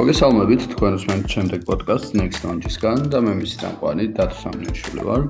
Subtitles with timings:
[0.00, 5.26] მოგესალმებით თქვენ უსმენთ შემდეგ პოდკასტს Next Launch-ისგან და მე მისი წამყვანი დათო სამნიაშვილი ვარ.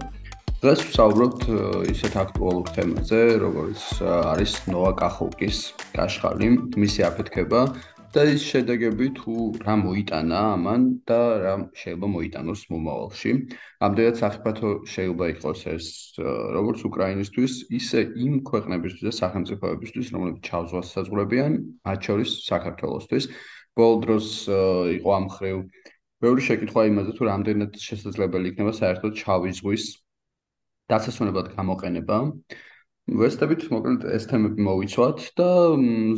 [0.62, 1.43] დღეს ვსაუბრობთ
[1.91, 5.59] ისეთ აქტუალურ თემაზე, როგორც არის ნოა კახოვკის
[5.96, 6.48] კაშხალი,
[6.79, 7.61] მისი აფეთქება
[8.14, 13.30] და ის შედეგები თუ რა მოიტანა ამან და რა შეიძლება მოიტანოს მომავალში.
[13.87, 15.87] ამდენად საფრთხე შეიძლება იყოს ეს
[16.55, 21.52] როგორც უკრაინისთვის, ისე იმ ქვეყნებისთვის და სახელმწიფოებისთვის, რომლებიც ჩავზვას საზღვრებიან,
[21.86, 23.25] მათ შორის საქართველოსთვის.
[23.79, 24.26] ბოლო დროს
[24.96, 25.56] იყო ამ ხრივ
[26.20, 29.84] ბევრი შეკითხვა იმაზე, თუ რამდენად შესაძლებელი იქნება საერთოდ ჩავის ზღვის
[30.93, 32.19] დასასვენებლად გამოყენება.
[33.20, 35.48] ვესტებით მოკლედ ეს თემები მოვიცვათ და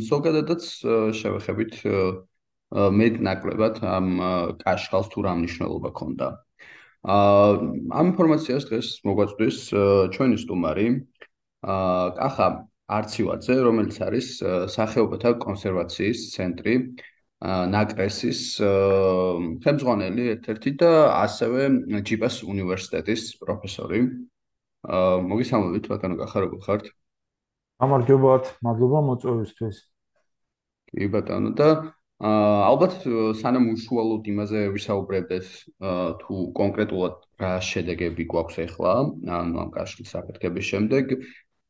[0.09, 0.65] ზოგადადაც
[1.19, 1.73] შევეხებით
[2.73, 4.07] მეტ ნაკლებად ამ
[4.61, 6.27] კაშხალს თუ რა მნიშვნელობა ქონდა.
[7.03, 7.49] აა
[7.99, 9.57] ამ ინფორმაციას დღეს მოგვაწვდის
[10.15, 10.87] ჩვენი სტუმარი
[11.63, 12.47] აა კახა
[12.97, 14.27] არცივაძე, რომელიც არის
[14.75, 16.75] სახეობათა კონსერვაციის ცენტრი
[17.43, 18.41] ნაკრესის
[19.63, 21.61] ხელმძღვანელი ერთ-ერთი და ასევე
[22.07, 23.99] ჯიპას უნივერსიტეტის პროფესორი.
[25.31, 26.85] მოგესალმებით ბატონო კახა როგორ ხართ?
[27.83, 29.77] გამარჯობათ, მადლობა მოწვევისთვის.
[30.87, 31.69] კი ბატონო და
[32.23, 33.03] ალბათ
[33.35, 35.47] სანამ უშუალოდ იმაზე ვისაუბრებდეს
[36.23, 38.93] თუ კონკრეტულად რა შედეგები გვაქვს ახლა
[39.39, 41.11] ანუ ამ კაშხლის საფეთქების შემდეგ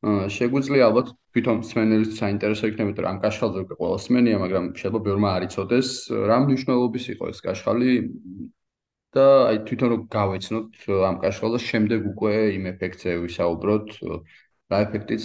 [0.03, 5.29] შეგვიძლია ალბათ თვითონ სმენელის საინტერესო იქნება რომ ამ კაშხალზე უკვე ყველა სმენია, მაგრამ შეიძლება ბევრმა
[5.37, 5.89] არ იცოდეს
[6.27, 7.93] რა მნიშვნელობის იყო ეს კაშხალი
[9.15, 10.67] და აი თვითონ რომ გავეცნოთ
[11.07, 13.87] ამ კაშხალზე შემდეგ უკვე იმ ეფექტზე ვისაუბროთ,
[14.73, 15.23] რა ეფექტიც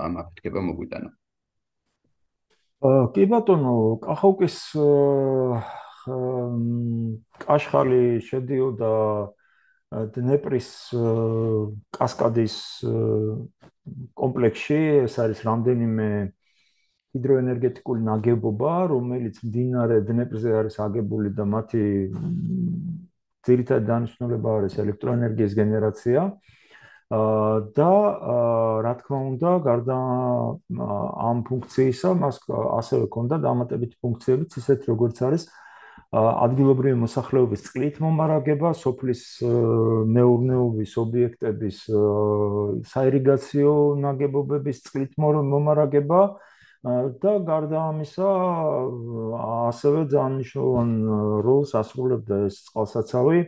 [0.00, 1.10] ამ აფეთქება მოგვიტანა.
[2.86, 4.56] აა კი ბატონო, კახოვკის
[7.44, 8.92] კაშხალი შედიოდა
[9.92, 10.68] დნეპრის
[11.94, 12.56] კასკადის
[14.18, 16.08] კომპლექსში ეს არის რამდენიმე
[17.16, 21.84] ჰიდროენერგეტიკული ნაგებობა, რომელიც მდინარე დნეპრზე არის აგებული და მათი
[23.46, 26.26] ძირითადი დანიშნულება არის ელექტროენერგიის გენერაცია.
[26.26, 26.56] აა
[27.78, 27.90] და
[28.82, 29.96] რა თქმა უნდა, გარდა
[31.30, 35.46] ამ ფუნქციისა, მას ასევე ჰქონდა დამატებითი ფუნქციებიც, ისეთ როგორც არის
[36.16, 39.22] ადგილობრივი მოსახლეობის წყლით მომარაგება, სოფლის
[40.16, 41.80] მეურნეობის ობიექტების
[42.92, 43.72] საირიგაციო
[44.04, 46.20] ნაგებობების წყლით მომარაგება
[47.22, 48.28] და გარდა ამისა
[49.72, 50.90] ასევე ძალიან მნიშვნელოვან
[51.46, 53.40] როლს ასრულებდა ეს წყალსაცავი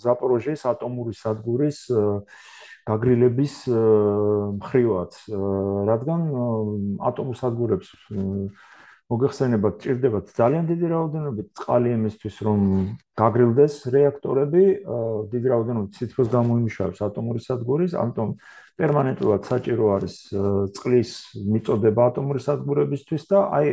[0.00, 1.80] ზაპოროჟეს ატომური სადგურის
[2.88, 3.54] გაგრილების
[4.56, 5.20] მხრივაც,
[5.90, 6.20] რადგან
[7.10, 7.92] ატომურ სადგურებს
[9.10, 12.60] მოგეხსენებათ, ჭირდებათ ძალიან დიდი რაოდენობით წყალი იმისთვის, რომ
[13.18, 14.64] გაგრილდეს რეაქტორები,
[15.34, 18.28] დიდი რაოდენობით ციფროს გამოიმუშავებს ატომური სადგურის, ამიტომ
[18.78, 20.14] პერმანენტულად საჭირო არის
[20.78, 21.10] წყლის
[21.42, 23.66] მიწოდება ატომური სადგურებისთვის და აი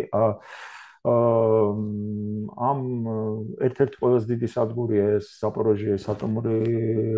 [1.07, 2.79] ამ
[3.63, 6.57] ერთ-ერთი ყველაზე დიდი სადგურია ეს ზაპოროჟიეს ატომური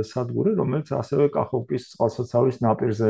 [0.05, 3.09] სადგური, რომელიც ასევე კახოვკის წყალსაცავის ნაპირზე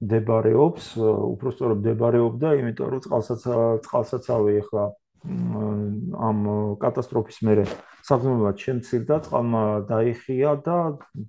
[0.00, 4.84] მდებარეობს, უფრო სწორად მდებარეობდა, იმიტომ რომ წყალსაცავ წყალსაცავი ეხლა
[5.20, 6.38] ამ
[6.80, 7.64] კატასტროფის მერე
[8.08, 10.76] საგრძნობლად შემცირდა, წყალმა დაიხია და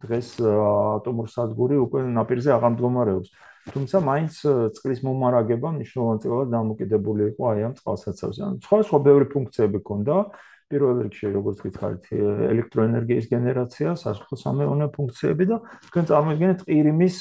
[0.06, 3.34] დღეს ატომურ სადგური უკვე ნაპირზე აღარ მდგომარეობს.
[3.76, 4.34] თუმცა მაინც
[4.80, 8.42] წყლის მომარაგება მნიშვნელოვანწილად დამოკიდებული იყო აი ამ წყალსაცავზე.
[8.48, 15.48] ან სხვა სხვა ბევრი ფუნქციები ჰქონდა, აა პირველ რიგში როგორც გითხარით ელექტროენერგიის გენერაცია, სასახლე-სამეურნეო ფუნქციები
[15.52, 15.58] და
[15.92, 17.18] თქვენ წარმოიდგინეთ ყირიმის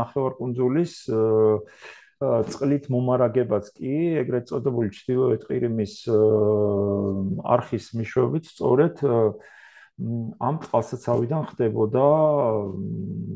[0.00, 0.94] ნახევარკუნძულის
[2.20, 5.94] წყლით მომარაგებაც კი, ეგრეთ წოდებული ჩtildeოეთ ყირიმის
[7.54, 9.00] არხის მიშვებით სწორედ
[10.40, 12.04] ამ წყალსაცავიდან ხდებოდა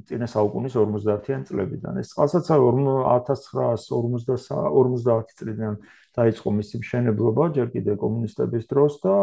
[0.08, 1.92] წინა საუკუნის 50-იან წლებიდან.
[2.00, 5.74] ეს წყალსაცავი 1950 წლიდან
[6.14, 9.14] დაიწყო მისი მშენებლობა ჯერ კიდევ კომუნისტების დროს და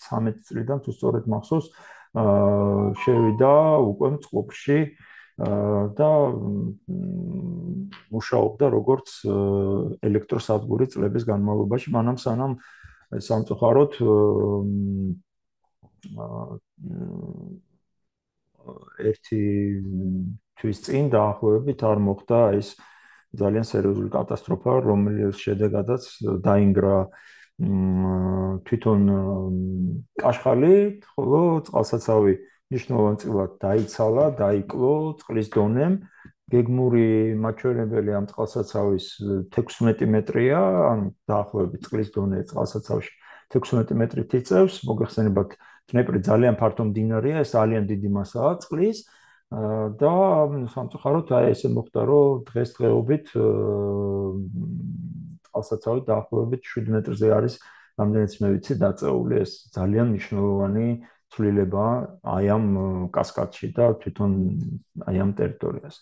[0.00, 1.66] 53 წლიდან თუ სწორედ მახსოვს
[3.04, 3.54] შევიდა
[3.86, 4.78] უკვე წყობში
[5.40, 6.10] და
[8.12, 9.08] მუშაობდა როგორც
[10.04, 12.58] ელექტროსადგური წლების განმავლობაში, მანამ სანამ
[13.24, 13.96] სამწუხაროდ
[19.00, 19.40] ერთი
[20.60, 22.76] თვის წინ დაახლოებით არ მოხდა ეს
[23.36, 26.02] ძალიან სერიოზული კატასტროფა, რომელიც შედეგადაც
[26.42, 26.96] დაინგრა
[28.66, 29.00] თვითონ
[30.16, 30.74] კაშხალი,
[31.12, 32.32] ხოლო წყალსაცავი
[32.70, 35.94] ნიშნულოვანწილად დაიცალა, დაიკლო წყლის დონემ.
[36.50, 39.06] გეგმური მაჩვენებელი ამ წყალსაცავის
[39.54, 40.58] 16 მეტრია,
[40.90, 43.12] ანუ დაახლოებით წყლის დონე წყალსაცავში
[43.54, 44.82] 16 მეტრით იწევს.
[44.88, 45.50] მოგეხსენებათ,
[45.94, 48.98] დნეპრი ძალიან ფართო მდინარეა, ეს ძალიან დიდი მასაა წყლის.
[49.50, 50.14] და
[50.70, 53.32] სამწუხაროდ აი ესე მოხდა რომ დღესდღეობით
[55.50, 57.54] წყალსაცავი დაახლოებით 7 მეტრზე არის
[57.98, 60.86] რამდენიც მე ვიცი დაწეული ეს ძალიან მნიშვნელოვანი
[61.34, 61.86] ცვლილება
[62.36, 62.64] აი ამ
[63.14, 64.32] კასკადში და თვითონ
[65.10, 66.00] აი ამ ტერიტორიაზე.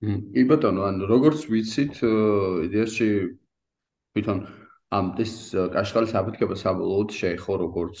[0.00, 2.00] კი ბატონო, ანუ როგორც ვიცით,
[2.64, 3.08] იდეაში
[4.16, 4.38] თვითონ
[4.90, 8.00] ამ ეს კაშხალის აფეთქება საბოლოოდ შეეხო როგორც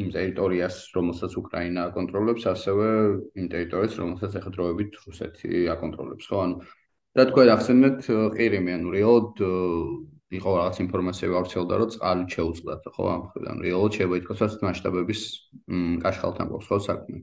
[0.00, 2.86] იმ ტერიტორიას, რომელსაც უკრაინა აკონტროლებს, ასევე
[3.36, 6.40] იმ ტერიტორიას, რომელსაც ეხდროებით რუსეთი აკონტროლებს, ხო?
[6.40, 6.56] ანუ
[7.20, 8.00] რა თქვა ახსენეთ
[8.32, 9.44] ყირიმი, ანუ რეალოდ
[10.40, 13.04] იყო რაღაც ინფორმაცია გავრცელდა, რომ წყალი შეუწყდათ, ხო?
[13.12, 15.22] ამ ხრიდან რეალოდ შეიძლება ითქვას, რომ მასშტაბების
[16.00, 17.18] კაშხალთან გვაქვს ხო საქმე?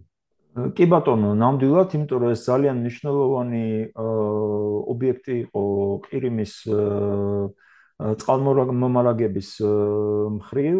[0.77, 3.65] კი ბატონო, ნამდვილად, იმიტომ რომ ეს ძალიან მნიშვნელოვანი
[4.93, 5.61] ობიექტი იყო
[6.09, 6.53] ყირიმის
[7.97, 9.49] წყალმომარაგების
[10.37, 10.77] მხრივ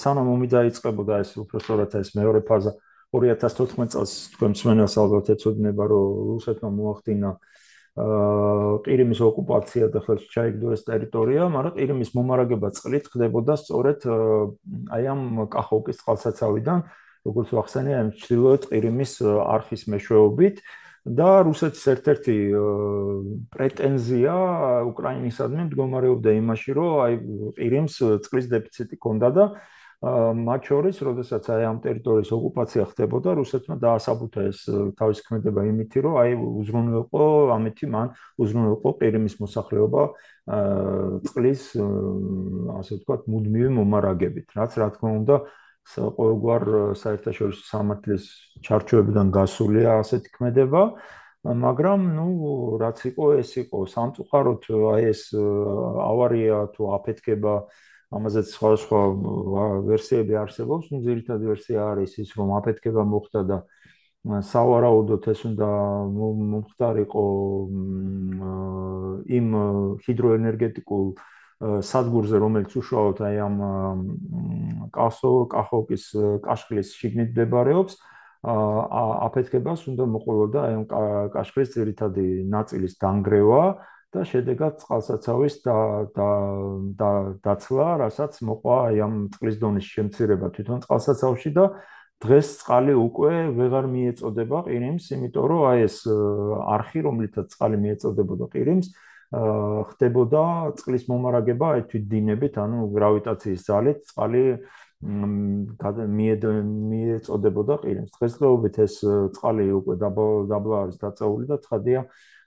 [0.00, 2.72] სანამ ომი დაიწყებოდა ეს უბრალოდ ეს მეორე ფაზა
[3.14, 7.30] 2014 წელს თქვენ მსმენელს ალბათ ეცოდინება რომ რუსეთმა მოახდინა
[7.94, 14.06] ყირიმის ოკუპაცია და ხელს ჩაიგდო ეს ტერიტორია, მაგრამ ყირიმის მომარაგება წყლით ხდებოდა სწორედ
[14.98, 16.78] აი ამ კახოვკის წყალსაცავიდან,
[17.22, 20.58] როგორც ვახსენე, ამ ჩრდილოეთ ყირიმის არხის მეშვეობით.
[21.04, 22.36] და რუსეთის ერთ-ერთი
[23.52, 24.34] პრეტენზია
[24.88, 27.14] უკრაინისადმი მდგომარეობდა იმაში, რომ აი
[27.60, 29.44] ყირიმს წყლის დეფიციტი ჰქონდა და
[30.04, 34.58] მათ შორის, როდესაც აი ამ ტერიტორიის ოკუპაცია ხდებოდა, რუსეთმა დაასაბუთა ეს
[35.00, 37.24] თავის ქმედება იმითი, რომ აი უზრუნველყო
[37.56, 40.02] ამეთი მან უზრუნველყო ყირიმის მოსახლეობა
[41.24, 41.62] წყლის
[42.80, 45.36] ასე ვთქვათ მუდმივი მომარაგებით, რაც რა თქმა უნდა
[45.92, 46.64] ყოველგვარ
[46.96, 48.24] საერთაშორისო სამართლის
[48.64, 50.82] ჩარჩოებიდან გასულია ასეთი ქმედება,
[51.44, 52.28] მაგრამ ნუ
[52.80, 53.78] რაც იყო ეს იყო.
[53.94, 54.62] სამწუხაროდ
[54.94, 57.54] აი ეს ავარია თუ აფეთქება
[58.14, 59.02] ამაზეც სხვა სხვა
[59.90, 63.58] ვერსიები არსებობს, ნუ ძირითადი ვერსია არის ის რომ აფეთქება მოხდა და
[64.24, 65.68] სავარაუდოდ ეს უნდა
[66.16, 67.24] მომხდარიყო
[69.38, 69.48] იმ
[70.04, 71.04] ჰიდროენერგეტიკულ
[71.62, 73.56] სადგურზე, რომელიც უშუალოდ აი ამ
[74.94, 76.04] კასო კახოკის
[76.44, 77.94] კაშხლის შიგნით მდებარეობს,
[78.44, 80.84] აფეთქებას უნდა მოყოლოდა აი ამ
[81.32, 83.62] კაშხლის ძირითადი ნაწილის დანგრევა
[84.14, 85.78] და შედეგად წყალსაცავის და
[86.14, 86.28] და
[86.98, 87.10] და
[87.42, 91.64] დაცლა, რასაც მოყვა აი ამ წყლის დონის შემცირება თვითონ წყალსაცავში და
[92.22, 98.86] დღეს წყალი უკვე ვეღარ მიეწოდება ყირიმს, იმიტომ რომ აი ეს არხი, რომლითაც წყალი მიეწოდებოდა ყირიმს,
[99.90, 100.42] ხდებოდა
[100.78, 104.44] წყლის მომარაგება აი თვით დინებით, ანუ გრავიტაციის ძალით წყალი
[106.18, 108.12] მიეწოდებოდა ყირიმს.
[108.14, 108.94] დღესდღეობით ეს
[109.36, 112.00] წყალი უკვე დაბლა არის დაწეული და ცხადია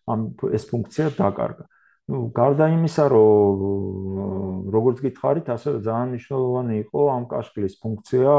[0.07, 0.19] ამ
[0.57, 1.65] ეს ფუნქცია დაკარგა.
[2.07, 8.35] ну გარდა იმისა რომ როგორც გითხარით ასევე ძალიან მნიშვნელოვანი იყო ამ კაშკლის ფუნქცია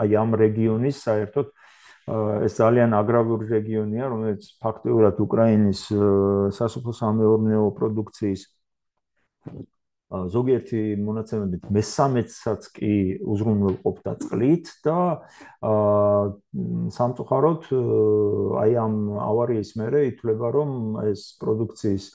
[0.00, 1.46] აი ამ რეგიონის საერთოდ
[2.06, 5.80] ეს ძალიან აგრარული რეგიონია, რომელიც ფაქტიურად უკრაინის
[6.58, 8.42] სასოფლო-სამეურნეო პროდუქციის
[10.06, 12.92] ზოგიერთი მონაცემებით მესამედსაც კი
[13.26, 14.98] უზრუნველყოფდა წყლით და
[16.94, 17.66] სამწუხაროდ
[18.62, 20.70] აი ამ ავარიის მერე ითვლება რომ
[21.10, 22.06] ეს პროდუქციის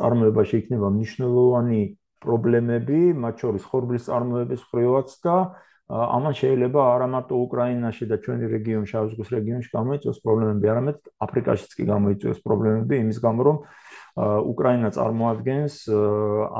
[0.00, 1.82] წარმოებაში იქნება მნიშვნელოვანი
[2.24, 5.36] პრობლემები, მათ შორის ხორბლის წარმოების ხრივაც და
[5.84, 11.84] ამან შეიძლება არა მარტო უკრაინაში და ჩვენი რეგიონ შავზღვის რეგიონში გამოიწვიოს პრობლემები, არამედ აფრიკაშიც კი
[11.92, 13.56] გამოიწვიოს პრობლემები იმის გამო, რომ
[14.54, 15.74] უკრაინა წარმოადგენს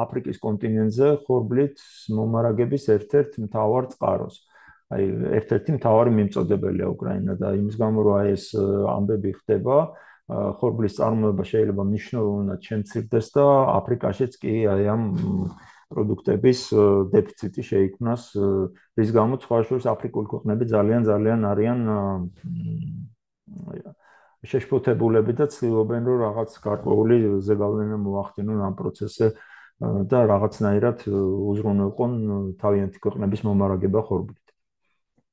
[0.04, 1.76] აფრიკის კონტინენტზე ხორბლით
[2.20, 4.36] მომარაგების ერთ-ერთ მთავარ წყაროს.
[4.92, 5.04] აი
[5.40, 9.76] ერთ-ერთი მთავარი მიმწოდებელია უკრაინა და იმის გამო, რომ აი ეს ამბები ხდება,
[10.28, 13.44] ხორბლის წარმოება შეიძლება მნიშვნელოვნად შემცირდეს და
[13.76, 15.02] აფრიკაშიც კი აი ამ
[15.92, 16.60] პროდუქტების
[17.12, 18.22] დეფიციტი შეიქმნას,
[18.98, 21.80] რის გამოც სხვა შორის აფრიკული ქვეყნები ძალიან ძალიან არიან
[24.44, 27.16] შეშფოთებულები და ცდილობენ რომ რაღაც გარკვეული
[27.48, 29.28] ზეგავლენა მოახდინონ ამ პროცესზე
[30.10, 32.12] და რაღაცნაირად უზრუნველყონ
[32.60, 34.44] თავიანთი ქვეყნების მომარაგება ხორბლით.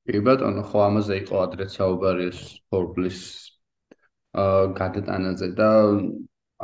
[0.08, 2.40] კი ბატონო, ხო ამაზე იყო ადრეც საუბარი ეს
[2.72, 3.20] ხორბლის
[4.32, 5.68] აა გადატანაზე და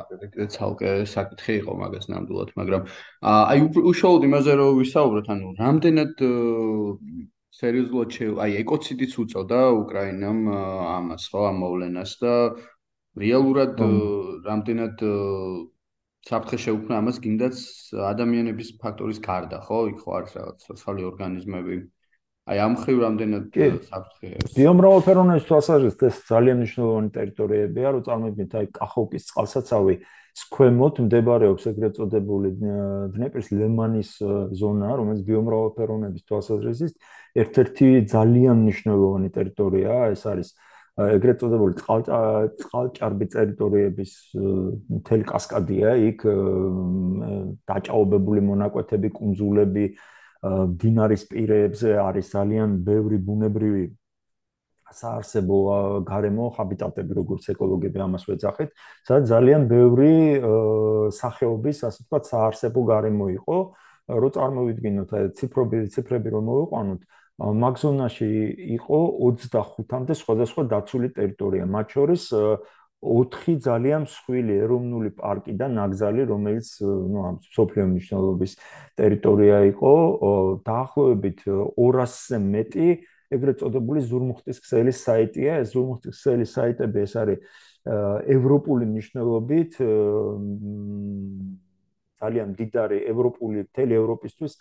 [0.02, 2.86] აგრეთვე ცალკე საკითხი იყო მაგას ნამდვილად, მაგრამ
[3.32, 6.14] აი უშუალოდ იმაზე რომ ვისაუბროთ, ანუ რამდენად
[7.58, 12.34] სერიოზულად შე აი ეკოციდიც უწოდა უკრაინამ ამას ხო ამ მოვლენას და
[13.22, 13.80] რეალურად
[14.48, 15.02] რამდენად
[16.28, 17.56] საფრთხე შეუქმნა ამას გინდაც
[18.12, 19.78] ადამიანების ფაქტორის გარდა ხო?
[19.92, 21.78] იქ ხო არის რაღაც სოციალური ორგანიზმები
[22.48, 28.70] აი ამ ხრივ რამდენად საფრთხეა ეს ბიომრავალფეროვნების თვალსაზრისით ეს ძალიან მნიშვნელოვანი ტერიტორიებია რომ წარმოგიდგენთ აი
[28.78, 29.94] კახოვკის წყალსაცავი
[30.38, 32.50] სქვემოთ მდებარეობს ეგრეთ წოდებული
[33.14, 34.10] დნეპრის ლემანის
[34.60, 36.94] ზონა რომელიც ბიომრავალფეროვნების თვალსაზრისით
[37.42, 40.04] ერთ-ერთი ძალიან მნიშვნელოვანი ტერიტორიაა.
[40.14, 40.48] ეს არის
[40.98, 44.12] ეგრეთ წოდებული წყალჭარბი ტერიტორიების
[44.98, 46.24] მთელი კასკადია იქ
[47.70, 49.84] დაჭაობებული მონაკვეთები, კუნძულები,
[50.42, 53.84] დინარის პირებზე არის ძალიან ბევრი ბუნებრივი
[54.88, 55.58] საარსებო
[56.08, 58.70] გარემო ჰაბიტატები როგორც ეკოლოგები ამას ვეძახით,
[59.04, 60.14] სადაც ძალიან ბევრი
[61.12, 63.58] სახეობის, ასე ვთქვათ, საარსებო გარემო იყო,
[64.08, 67.00] რო წარმოვიდგინოთ აი ციფრები, ციფრები რომ მოვიყვანოთ,
[67.38, 68.30] მაგზონაში
[68.78, 72.22] იყო 25-მდე სხვადასხვა დაცული ტერიტორია, მათ შორის
[73.02, 78.52] 4 ძალიან მსხვილი ეროვნული პარკი და ნაკრძალი, რომელიც ნუ ამ სოფლიო მნიშვნელობის
[78.98, 79.92] ტერიტორია იყო,
[80.66, 82.88] დაახლოებით 200-ზე მეტი
[83.28, 85.60] ეგრეთ წოდებული ზურმუხტის ქსელის საიტია.
[85.62, 87.38] ეს ზურმუხტის ქსელის საიტები ეს არის
[88.34, 89.72] ევროპული მნიშვნელობით
[92.18, 94.52] ძალიან დიდარი ევროპული მთელი ევროპისთვის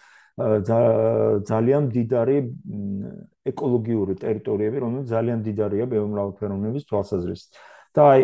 [1.50, 2.38] ძალიან დიდარი
[3.52, 7.52] ეკოლოგიური ტერიტორიები, რომელიც ძალიან დიდარია ბიომრავალფეროვნების თვალსაზრისით.
[7.96, 8.22] და აი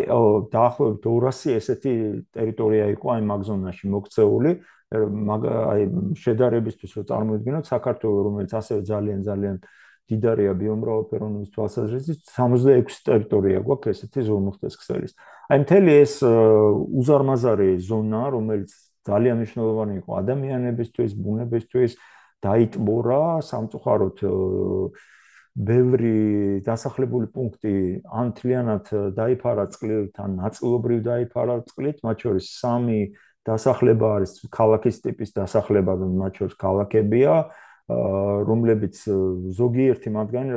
[0.52, 1.94] დაახლოებით 200 ესეთი
[2.34, 4.52] ტერიტორია იყო აი მაგზონაში მოქცეული.
[4.94, 5.82] აი
[6.20, 9.56] შედარებისთვის რომ წარმოვიდგინოთ საქართველოს რომელიც ასევე ძალიან ძალიან
[10.04, 15.12] დიდარია ბიომრავალფეროვნების თვალსაზრისით 66 ტერიტორია გვაქვს ესეთი ზონუხტეს ქსელის.
[15.48, 16.14] აი მთელი ეს
[17.00, 18.70] უზარმაზარი ზონა, რომელიც
[19.08, 21.92] ძალიან მნიშვნელოვანი იყო ადამიანებისთვის, ბუნებისთვის,
[22.44, 24.16] დაიტბორა სამწუხაროდ
[25.54, 27.74] ბევრი დასახლებული პუნქტი
[28.10, 33.00] ანთლიანად დაიფარა წყლით, ან ნაწილობრივ დაიფარა წყლით, მათ შორის სამი
[33.46, 37.36] დასახლება არის ქალაქის ტიპის დასახლება, მათ შორის ქალაქებია.
[37.84, 38.96] რომლებიც
[39.52, 40.52] ზოგიერთი მათგანი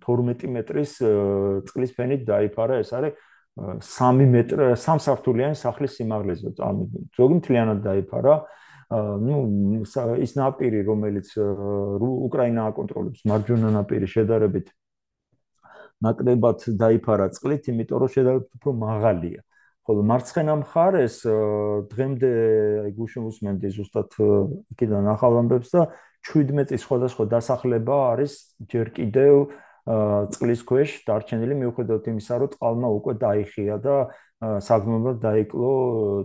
[0.00, 0.92] 12 მეტრის
[1.68, 3.12] წყლის ფენით დაიფარა, ეს არის
[3.84, 6.56] 3 მეტრი, 3 საფრთულიანი სახლის სიმაღლეზე.
[7.16, 8.34] ზოგი მთლიანად დაიფარა.
[8.90, 9.36] Ну
[10.18, 13.22] ის ნაპირი რომელიც უკრაინა აკონტროლებს.
[13.22, 14.72] მარჯვენა ნაპირი შედარებით
[16.02, 19.40] ნაკლებად დაიფარა წყლით იმიტომ რომ შედარებით უფრო მაღალია.
[19.86, 21.16] ხოლო მარცხენა მხარეს
[21.90, 22.30] დღემდე
[22.84, 24.10] აი გუშინ უსმენდი ზუსტად
[24.74, 25.82] იქიდან ახალ ამბებს და
[26.26, 28.32] 17 სხვადასხვა დასახლება არის
[28.70, 29.50] ჯერ კიდევ
[30.34, 33.94] წყლის ქვეშ დარჩენილი მიუხედავად იმისა, რომ წყალმა უკვე დაიხია და
[34.40, 35.72] საგმობლად დაიკლო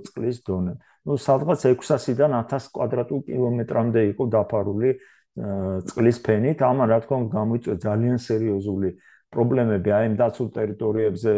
[0.07, 0.75] წყლის დონე.
[1.05, 4.91] ну სადღაც 600-დან 1000 კვადრატულ კილომეტრამდე იყო დაფარული
[5.91, 6.63] წყლის ფენით.
[6.63, 8.89] ამან რა თქმა უნდა გამოიწვია ძალიან სერიოზული
[9.35, 11.31] პრობლემები აი ამ დაცულ ტერიტორიებზე,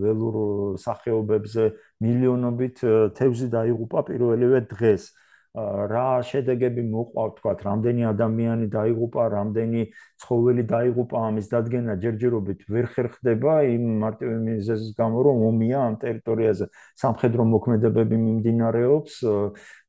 [0.00, 0.36] ველურ
[0.80, 1.64] სახეობებზე,
[2.00, 2.76] მილიონობით
[3.18, 5.02] თევზი დაიღუპა პირველივე დღეს.
[5.50, 9.82] რა შედეგები მოყვა თქვა რამდენი ადამიანი დაიღუპა რამდენი
[10.22, 16.70] ცხოველი დაიღუპა ამის დადგენა ჯერჯერობით ვერ ხერხდება იმ მარტივი მიზეზის გამო რომ ომია ამ ტერიტორიაზე
[17.02, 19.14] სამხედრო მოქმედებები მიმდინარეობს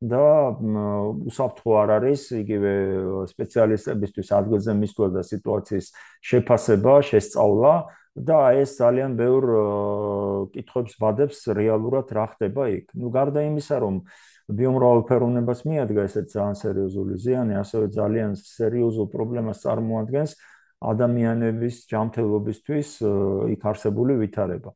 [0.02, 0.26] და
[1.30, 2.74] უსაფრთხო არ არის იგივე
[3.30, 5.88] სპეციალისტებისთვის ადგილზე მისვლა და სიტუაციის
[6.26, 7.74] შეფასება შესწავლა
[8.12, 9.46] და ეს ძალიან ბევრ
[10.52, 12.92] კითხვებს ვადებს რეალურად რა ხდება იქ.
[12.92, 14.04] ნუ გარდა იმისა, რომ
[14.50, 20.32] ბიომრავალფეროვნებას მიადგა ესეც ძალიან სერიოზული ზიანი, ასევე ძალიან სერიოზულ პრობლემას წარმოადგენს
[20.82, 22.90] ადამიანების ჯანმრთელობისთვის
[23.54, 24.72] იქ არსებული ვითარება.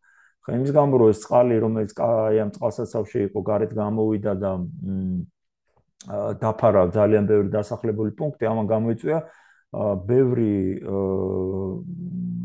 [0.46, 4.52] ხა იმის გამო რომ ეს წყალი, რომელიც აი ამ წყალსაცავში იყო, გარეთ გამოვიდა და
[6.38, 9.20] დაფარა ძალიან ბევრი დასახლებული პუნქტი, ამან გამოიწვია
[10.06, 10.54] ბევრი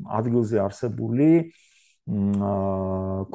[0.08, 1.52] ადგილზე არსებული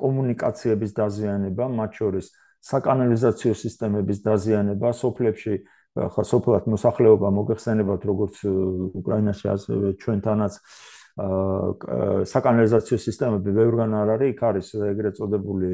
[0.02, 2.26] კომუნიკაციების დაზიანება, მათ შორის
[2.66, 5.56] საკანალიზაციო სისტემების დაზიანება სოფლებში
[5.96, 8.42] ხა სოფლად მოსახლეობა მოგეხსენებათ როგორც
[9.02, 10.58] უკრაინაში ასევე ჩვენთანაც
[12.36, 15.70] საკანალიზაციო სისტემები ბევრგან არ არის იქ არის ეგრეთ წოდებული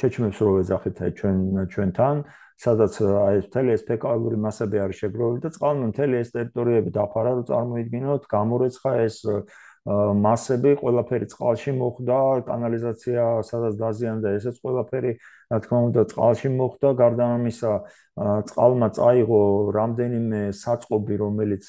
[0.00, 1.38] ჩეჩმებს რო ეძახით აი ჩვენ
[1.72, 2.16] ჩვენთან
[2.56, 7.44] სადაც აი მთელი ეს ფეკალური მასები არის შეგროვილი და წყალმო მთელი ეს ტერიტორიები დაფარა რომ
[7.52, 9.16] წარმოიდგინოთ გამორეცხა ეს
[9.86, 15.12] მასები ყველაფერი წყალში მოხვდა, კანალიზაცია სადაც დაზიანდა, ესეც ყველაფერი,
[15.52, 16.88] რა თქმა უნდა, წყალში მოხვდა.
[16.98, 17.72] გარდა ამისა,
[18.50, 19.42] წყალმა წაიღო
[19.78, 21.64] რამდენიმე საწყობი, რომელიც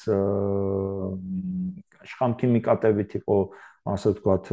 [2.08, 3.38] შხამქიმიკატებით იყო,
[3.86, 4.44] ასე ვთქვათ,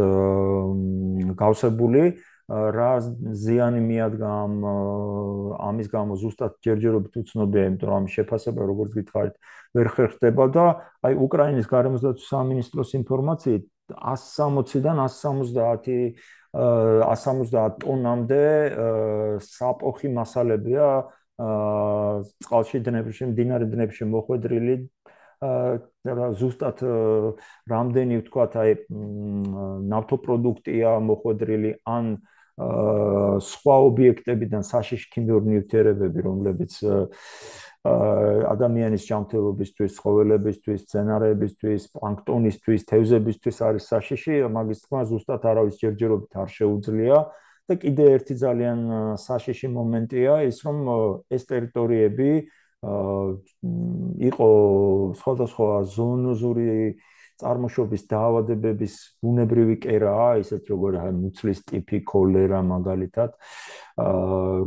[1.42, 2.04] გავსებული.
[2.50, 2.90] რა
[3.42, 4.54] ზიანი მიადგა ამ
[5.66, 9.36] ამის გამო ზუსტად ჯერჯერობით უცნობია, იმიტომ რომ შეფასება როგორც გითხარით,
[9.74, 10.66] ვერ ხერხდება და
[11.10, 13.64] აი უკრაინის გარემოსდაცვის სამინისტროს ინფორმაციით
[13.98, 16.22] 160-დან 170
[16.54, 18.44] 170 ტონამდე
[19.42, 20.86] საპოხი მასალებია
[22.46, 24.76] წყალში დნებში, მდინარე დნებში მოხვედრილი
[25.42, 26.80] და ზუსტად
[27.68, 28.72] რამდენი ვთქვათ აი
[29.92, 32.16] ნავთობპროდუქტია მოხვედრილი ან
[32.56, 36.78] სხვა ობიექტებიდან საშიში ქიმიური ნივთიერებები, რომლებიც
[37.86, 47.18] ადამიანის ჯანმრთელობისთვის, ცხოველებისთვის, ცენარეებისთვის, პლანქტონისთვის, თევზებისთვის არის საშიში, მაგის თქმა ზუსტად არავის ჯერჯერობით არ შეუძლია
[47.66, 48.80] და კიდე ერთი ძალიან
[49.20, 50.78] საშიში მომენტია ის, რომ
[51.30, 52.32] ეს ტერიტორიები
[54.32, 54.50] იყო
[55.20, 56.70] სხვადასხვა ზონოზური
[57.42, 63.36] წარმოშობის დაავადებების ბუნებრივი კერაა, ისეთ როგორ მუცლის ტიპი, კოლერა მაგალითად,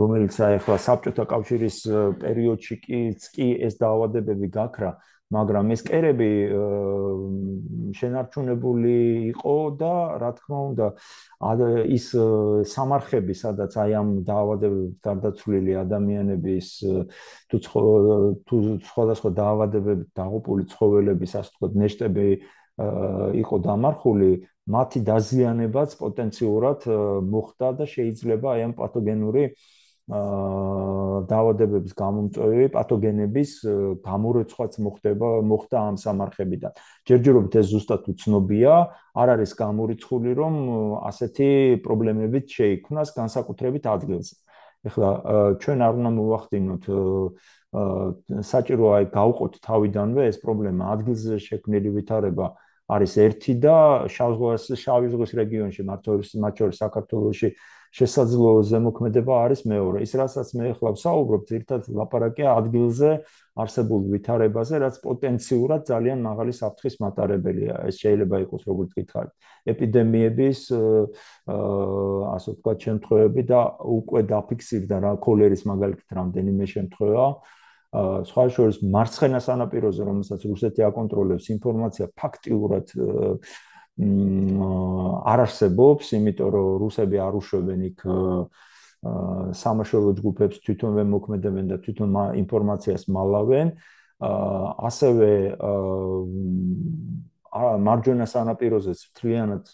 [0.02, 1.78] რომელიც ახლა საბჭოთა კავშირის
[2.24, 4.92] პერიოდში კი ეს დაავადებები გაქრა,
[5.28, 6.28] მაგრამ ეს კერები
[7.98, 8.96] შენარჩუნებული
[9.36, 10.86] იყო და რა თქმა უნდა
[11.92, 12.06] ის
[12.72, 16.68] სამარხები სადაც აი ამ დაავადებებით გარდაცვლილი ადამიანების
[17.52, 17.56] თუ
[18.88, 22.26] სხვადასხვა დაავადებებით დაღუპული ცხოველების ასე ვთქვათ ნეშტები
[22.78, 24.30] იყო დამარხული
[24.68, 26.86] მათი დაზიანებაც პოტენციურად
[27.32, 29.44] მოხდა და შეიძლება აი ამ პათოგენური
[30.08, 33.50] დაავადებების გამომწვევი პათოგენების
[34.00, 36.72] გამორეცხვაც მოხდება მოხდა ამ სამარხებიდან.
[37.04, 38.72] ჯერჯერობით ეს ზუსტად უცნობია,
[39.12, 40.54] არ არის გამორიცხული რომ
[41.12, 41.50] ასეთი
[41.84, 44.34] პრობლემებით შეიქმნას განსაკუთრებით ადგილზე.
[44.88, 45.08] ეხლა
[45.60, 46.84] ჩვენ არ უნდა მოვახდინოთ
[48.48, 52.46] საჭიროა გავყოთ თავიდანვე ეს პრობლემა ადგილზე შექმნილი ვითარება
[52.88, 53.76] არის ერთი და
[54.08, 54.32] შავ
[54.84, 57.48] შავი ზღვის რეგიონში მათ შორის საქართველოსში
[57.88, 60.04] შესაძლო ზემოქმედება არის მეორე.
[60.04, 63.10] ის რასაც მე ახლა ვსაუბრობ, ერთად ლაპარაკია ადგილზე
[63.58, 67.74] არსებულ ვითარებაზე, რაც პოტენციურად ძალიან მაღალი საფრთხის მატარებელია.
[67.88, 69.32] ეს შეიძლება იყოს როგორც გითხარით,
[69.72, 70.60] ეპიდემიების
[71.48, 77.26] ასე ვთქვათ, შემთხვევები და უკვე დაფიქსირდა რა კოლერის მაგალითად რამდენიმე შემთხვევა.
[77.88, 82.86] სხვა შორის მარცხენა სანაპიროზე, რომელსაც რუსეთი აკონტროლებს, ინფორმაცია ფაქტიურად
[85.28, 87.98] არ არსებობს, იმიტომ რომ რუსები არ უშვებენ იქ
[89.62, 92.10] სამაშველო ჯგუფებს თვითონვე მოქმედებენ და თვითონ
[92.44, 93.68] ინფორმაციას მალავენ.
[94.18, 95.30] ასევე
[97.88, 99.64] მარჯვენა სანაპიროზეც მთლიანად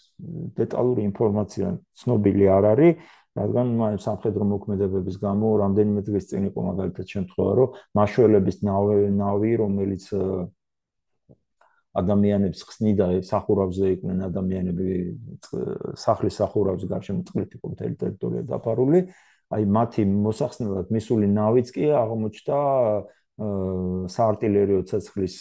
[0.55, 1.67] დეტალური ინფორმაცია
[1.99, 2.93] ცნობილი არ არის,
[3.35, 7.69] რადგან სამხედრო მოქმედებების გამო რამდენიმე დღის წინ იყო მაგალითად შემთხვევა, რომ
[7.99, 10.05] მაშველების ნავი, რომელიც
[11.95, 14.89] ადამიანებს ხსნიდა სახურავზე იყვნენ ადამიანები
[15.95, 18.99] სახლის სახურავზე გარშემო წყლით იყო მთელი ტერიტორია დაფარული.
[19.55, 22.59] აი მათი მოსახსნელად მისული ნავიც კი აღმოჩნდა
[24.15, 25.35] საარტილერიო ცეცხლის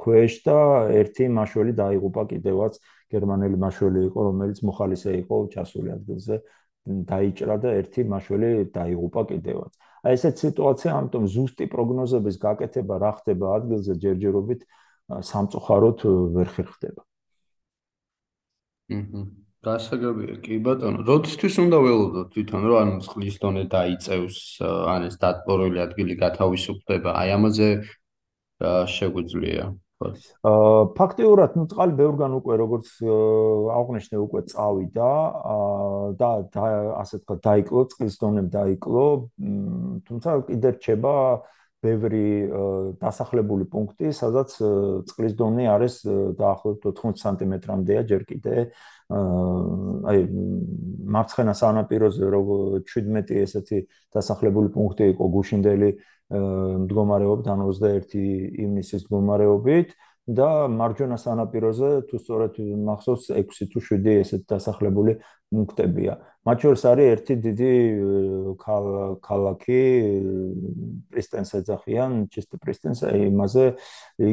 [0.00, 0.58] ქვეშ და
[1.00, 2.78] ერთი მაშველი დაიღუპა კიდევაც
[3.12, 6.40] გერმანელი მაშველი იყო რომელიც მოხალისე იყო ჩასული ადგილზე
[6.86, 9.72] დაიჭრა და ერთი მაშველი დაიღუპა კიდევაც
[10.06, 14.60] აი ესეთ სიტუაცია ამიტომ ზუსტი პროგნოზების გაკეთება რა ხდება ადგილზე ჯერჯერობით
[15.06, 16.00] სამწუხაროდ
[16.36, 17.02] ვერ ხერხდება.
[18.96, 19.22] აჰა.
[19.66, 21.02] გასაგებია, კი ბატონო.
[21.10, 27.10] როდისთვის უნდა ველოდოთ თვითონ რომ ანუ წყლის დონე დაიწევს, ან ეს დატბორილი ადგილი გათავისუფლდება?
[27.22, 27.68] აი ამაზე
[28.94, 29.64] შეგვიძლია.
[29.96, 35.12] აა ფაქტიურად, ну წყალი ბევრგან უკვე როგორც აღნიშნე უკვე წავიდა
[36.20, 36.64] და და
[37.00, 39.06] ასე თქვა დაიკლო, წყლის დონემ დაიკლო,
[40.04, 41.14] თუმცა კიდე რჩება
[41.84, 42.48] ბევრი
[43.00, 44.56] დასახლებული პუნქტი, სადაც
[45.10, 46.00] წყლის დონე არის
[46.38, 48.54] დაახლოებით 80 სანტიმეტრამდეა ჯერ კიდე.
[49.06, 50.18] აი
[51.16, 52.40] მარცხენა სანაპიროზე რო
[52.88, 53.78] 17 ესეთი
[54.16, 55.90] დასახლებული პუნქტი იყო გუშინდელი
[56.26, 58.26] მდგომარეობით, ანუ 21
[58.66, 59.94] ივნისის მდგომარეობით.
[60.26, 65.12] და მარჯვენა სანაპიროზე თუ სწორედ მახსოვს 6 თუ 7 ესეთ დასახლებული
[65.54, 66.14] პუნქტებია.
[66.42, 67.74] მათ შორის არის ერთი დიდი
[69.22, 69.82] ქალაქი
[71.14, 73.64] პრისტენს ეძახიან, ჩისტი პრისტენს, იმაზე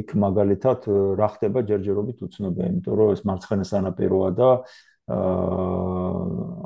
[0.01, 0.79] იქ მაგალითად
[1.21, 4.49] რა ხდება ჯერჯერობით უცნობია, იმიტომ რომ ეს მარცხენა სანაპიროა და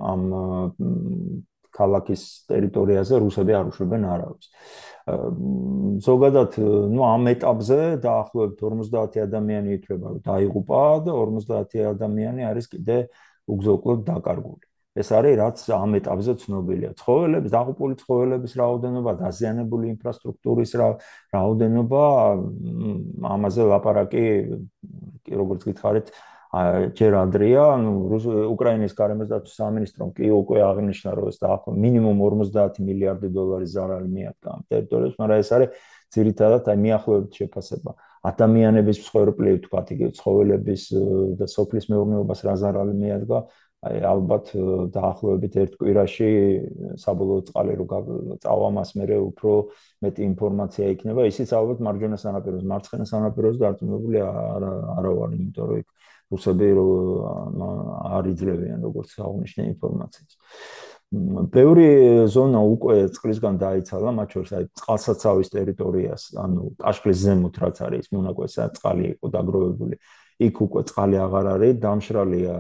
[0.07, 0.23] ამ
[1.77, 4.47] ქალაქის ტერიტორიაზე რუსები არ უშვებენ არავის.
[6.03, 6.57] ზოგადად,
[6.91, 12.97] ну, ამ ეტაპზე დაახლოებით 50 ადამიანი ითვლება, რომ დაიღუპა და 50 ადამიანი არის კიდე
[13.47, 14.67] უგზო-უკლოდ დაკარგული.
[14.97, 16.89] ეს არის რაც ამ ეტაპზე ცნობილია.
[16.97, 20.71] ცხოველების, დაღუპული ცხოველების რაოდენობა, დაზიანებული ინფრასტრუქტურის
[21.37, 22.03] რაოდენობა,
[23.37, 24.25] ამაზე ლაპარაკი,
[25.37, 26.07] როგორც გითხარით,
[26.47, 27.91] ჯერ ადრია, ანუ
[28.55, 34.47] უკრაინის გარემოსდაცვის სამინისტრომ კი უკვე აღნიშნა, რომ ეს დაახლოებით მინიმუმ 50 მილიარდი დოლარის ზარალი მიადგა
[34.55, 35.69] ამ ტერიტორიებს, მაგრამ ეს არის
[36.15, 37.91] ძირითადად აი მიახლოებით შეფასება.
[38.31, 40.83] ადამიანების მსხვერპლი, თქვა იგი ცხოველების
[41.39, 43.37] და სოფლის მეურნეობას რა ზარალი მიადგა,
[43.87, 44.45] აი ალბათ
[44.95, 46.29] დაახლოებით ერთ კვირაში
[46.97, 47.85] საბოლოო წყალი რო
[48.41, 49.51] წავამას მე უფრო
[50.01, 54.65] მეტი ინფორმაცია იქნება, ისიც ალბათ მარჯვენა სანაპიროზე, მარცხენა სანაპიროზე დარწმუნებული არ
[54.97, 55.87] არა ვარ, იმიტომ რომ იქ
[56.33, 56.67] რუსები
[58.17, 60.33] არ იძლევიან როგორც აღნიშნე ინფორმაციას.
[61.55, 61.87] ბევრი
[62.27, 68.63] ზონა უკვე წყლისგან დაიცალა, მათ შორის აი წყალსაცავის ტერიტორიას, ანუ კაშხლის ზემოთ რაც არის, მონაკვეთა
[68.75, 69.95] წყალი იყო დაგროვებული.
[70.37, 72.55] იქ უკვე წყალი აღარ არის, დამშრალია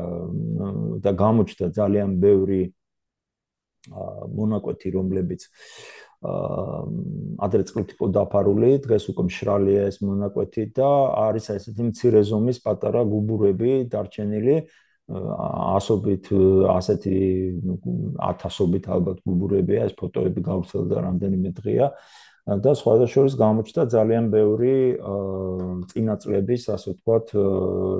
[1.03, 2.61] და გამოჩნდა ძალიან ბევრი
[4.37, 10.89] მონაკვეთი, რომლებიც აა ადრე წყლით იყო დაფარული, დღეს უკვე მშრალია ეს მონაკვეთი და
[11.29, 14.55] არის ესეთი მცირე ზომის პატარა გუბურები დარჩენილი
[15.07, 16.25] ასობით
[16.73, 17.17] ასეთი
[18.17, 21.87] ათასობით ალბათ გუბურებია ეს ფოტოები გავრცელდა რამდენიმე დღეა.
[22.47, 24.75] და სხვადასხვა გამოჩნდა ძალიან ბევრი
[25.91, 27.27] წინაწლების ასე ვთქვათ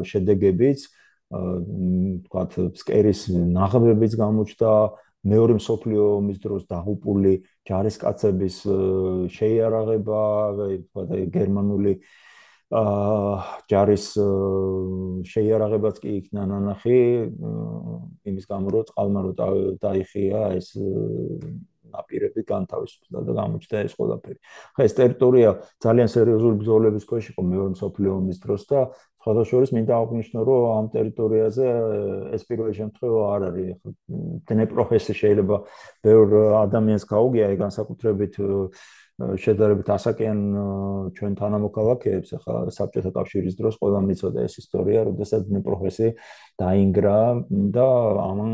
[0.07, 0.79] შედეგებიც
[1.27, 4.71] ვთქვათ სკერის ნაღმებიც გამოჩნდა
[5.27, 7.33] მეორე მსოფლიო ომის დროს დაღუპული
[7.67, 8.57] ჯარისკაცების
[9.37, 10.21] შეიარაღება
[10.59, 11.93] ვთქვათ გერმანული
[12.77, 13.35] აა
[13.71, 14.05] ჯარის
[15.31, 16.99] შეიარაღებაც კი იქნა ნანახი
[18.27, 19.31] იმის გამო რომ წყალმა რო
[19.83, 20.75] დაიხია ეს
[21.95, 24.39] აპირები განთავისუფლდა და გამოჩნდა ეს ყველაფერი.
[24.75, 25.49] ხა ეს ტერიტორია
[25.83, 28.79] ძალიან სერიოზული ბრძოლების ქვეშ იყო მეორე მსოფლიო ომის დროს და
[29.27, 31.65] სხვადასხვა მინდა აღნიშნო რომ ამ ტერიტორიაზე
[32.35, 33.67] ეს პირველი შემთხვევა არ არის.
[34.47, 35.57] დნეპროფესი შეიძლება
[36.07, 36.27] ბევრ
[36.63, 38.33] ადამიანს გაუგია, აი განსაკუთრებით
[39.17, 40.39] შედარებით ასაკიან
[41.17, 46.07] ჩვენ თანამოქალაქეებს ახლა საბჭოთა კავშირის დროს ყველა მიცოდა ეს ისტორია, როდესაც დნეპროფესი
[46.61, 47.19] დაინგრა
[47.73, 47.87] და
[48.29, 48.51] ამან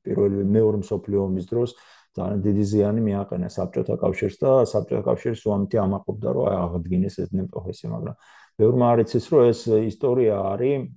[0.00, 1.76] პირველი მეორე მსოფლიო ომის დროს
[2.16, 7.84] ძალიან დიდი ზიანი მიაყენა საბჭოთა კავშირს და საბჭოთა კავშირი სუამთი ამაყობდა რომ აღადგინეს ეს დნეპროფესი,
[7.92, 8.16] მაგრამ
[8.60, 9.60] ბევრმა არ იცის რომ ეს
[9.92, 10.88] ისტორია არის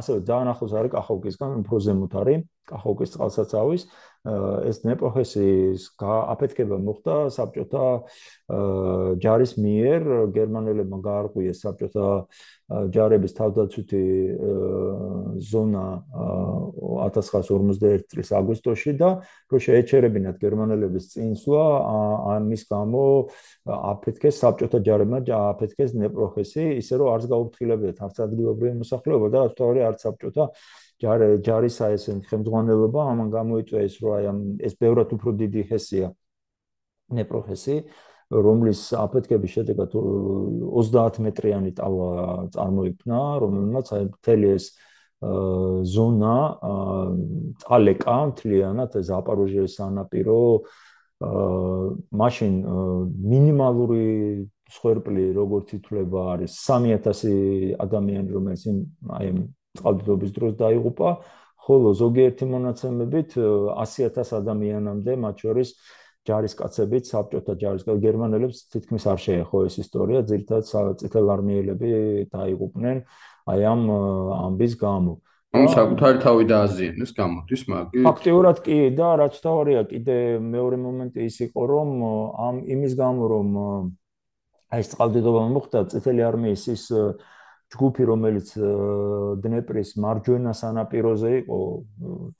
[0.00, 3.82] ასევე ძალიან ახლოს არის კახოვკისგან, უფრო ზემოთ არის კახოვკის წყალსაცავის
[4.24, 7.86] ეს ნეპროფესიის აფეთქება მოხდა საბჭოთა
[9.20, 10.00] ჯარის მიერ.
[10.32, 12.08] გერმანელებმა გაარღვიეს საბჭოთა
[12.64, 14.04] ჯარების თავდაცვითი
[15.44, 15.84] ზონა
[17.04, 19.10] 1941 წლის აგვისტოში და
[19.52, 21.64] რო შეეჩერებინათ გერმანელების წინსვლა
[22.40, 23.04] ამის გამო
[23.68, 30.08] აფეთქეს საბჭოთა ჯარებმა აფეთქეს ნეპროფესი ისე რომ არც გაუფრთხილებიათ არც ადგილობრივი მოსახლეობა და თორე არც
[30.08, 30.44] საბჭოთა
[31.02, 36.10] ჯარისა ეს ხელმძღვანელობა ამან გამოიწვია ეს რომ აი ამ ეს ბევრად უფრო დიდი ჰესია
[37.18, 37.76] ნეპროფესი
[38.30, 42.08] რომლის აფეთქების შედეგად 30 მეტრიანი ტავა
[42.54, 44.66] წარმოიქმნა რომელმაც აი მთელი ეს
[45.94, 46.38] ზონა
[47.64, 50.40] წალეკა მთლიანად ზაპაროჟიეს სანაპირო
[52.22, 52.54] მაშინ
[53.32, 54.06] მინიმალური
[54.74, 58.64] სხერპლი როგორც ითვლება არის 3000 ადამიანი რომელიც
[59.20, 59.30] აი
[59.78, 61.10] წყალდიდობის დროს დაიღუპა,
[61.64, 63.36] ხოლო ზოგიერთი მონაცემებით
[63.74, 65.68] 100000 ადამიანამდე, მათ შორის
[66.24, 71.90] ჯარისკაცებით, საბჭოთა ჯარისკაცები, გერმანელებს თითქმის არ შეეხო ეს ისტორია, ძირითადად წითელარმიელები
[72.32, 73.04] დაიღუპნენ
[73.44, 75.14] აი ამ ამბის გამო.
[75.54, 78.04] ანუ საკუთარი თავი დააზიანეს გამოდის მაგის.
[78.08, 81.88] ფაქტიურად კი და რაც თავია კიდე მეორე მომენტი ის იყო რომ
[82.34, 83.48] ამ იმის გამო რომ
[84.74, 86.84] აი ეს წყალდიდობა მოხდა წითელი არმიის ის
[87.72, 88.48] ჯგუფი რომელიც
[89.44, 91.58] დნეპრის მარჯვენა სანაპიროზე იყო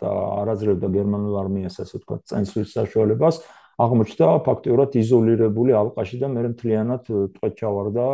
[0.02, 0.10] და
[0.44, 3.40] არაძლებდა გერმანულ არმიას ასე ვთქვათ წენსვის საშუალებას
[3.84, 7.02] აღმოჩნდა ფაქტიურად იზოლირებული ალყაში და მე მთლიანად
[7.34, 8.06] ტყვეთ ჩავარდა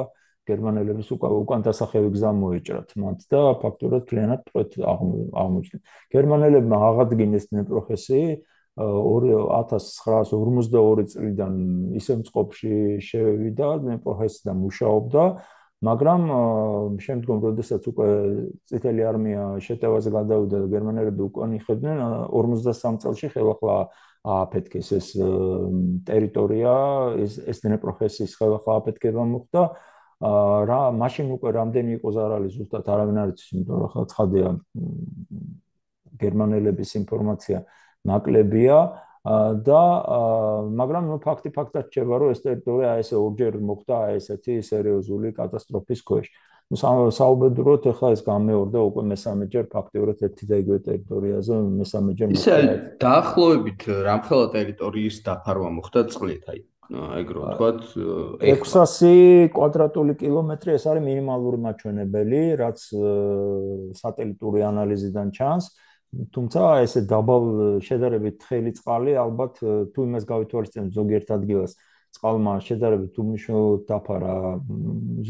[0.51, 5.79] გერმანელების უკან დასახევი გზა მოეჭრათ მათ და ფაქტიურად მთლიანად ტყვეთ აღმოჩნდა.
[6.15, 8.23] გერმანელებმა აღადგინეს დნეპროფესი
[8.81, 11.55] 1942 წლიდან
[12.01, 15.25] ისე მწყობში შევიდა დნეპროფესი და მუშაობდა
[15.81, 16.23] მაგრამ
[17.01, 18.09] შემდგომ როდესაც უკვე
[18.69, 22.03] წითელი არმია შეტევაზე გადავიდა და გერმანელები უკან იხებდნენ
[22.37, 23.77] 53 წელში ხელახლა
[24.21, 25.09] აფეთქეს ეს
[26.05, 26.75] ტერიტორია
[27.25, 29.63] ეს ეს დნეპროფესიის ხელახლა აფეთქება მოხდა.
[30.69, 32.49] რა მაშინ უკვე რამდენი იყო ზარალი?
[32.53, 34.49] ზუსტად არავინ არ იცის იმიტომ რომ ხა ცხადია
[36.21, 37.59] გერმანელების ინფორმაცია
[38.05, 38.77] ნაკლებია
[39.25, 39.83] და
[40.81, 46.27] მაგრამ ნუ ფაქტი ფაქტად რჩება რომ ეს ტერიტორია ესე ორჯერ მოხდა ესეთი სერიოზული კატასტროფის ქვეშ.
[46.71, 46.77] ნუ
[47.13, 52.41] საუბედუროთ ახლა ეს გამეორდა უკვე მესამეჯერ ფაქტიურად ერთი და იგივე ტერიტორიაზე მესამეჯერ მოხდა.
[52.41, 52.57] ისე
[53.03, 57.81] დაახლოებით რამხელა ტერიტორიის დაფარვა მოხდა წყლით აი ეგრო ვთქვათ
[58.43, 62.79] 600 კვადრატული კილომეტრი ეს არის მინიმალური მაჩვენებელი რაც
[64.01, 65.71] სატელიტური ანალიზიდან ჩანს.
[66.35, 67.45] თუმცა ესე დაბალ
[67.87, 69.61] შედარებით თხელი წყალი ალბათ
[69.95, 71.77] თუ იმას გავითვალისწინებთ ზოგიერთ ადგილას
[72.17, 74.35] წყალმა შედარებით უმნიშვნელოდ დაფარა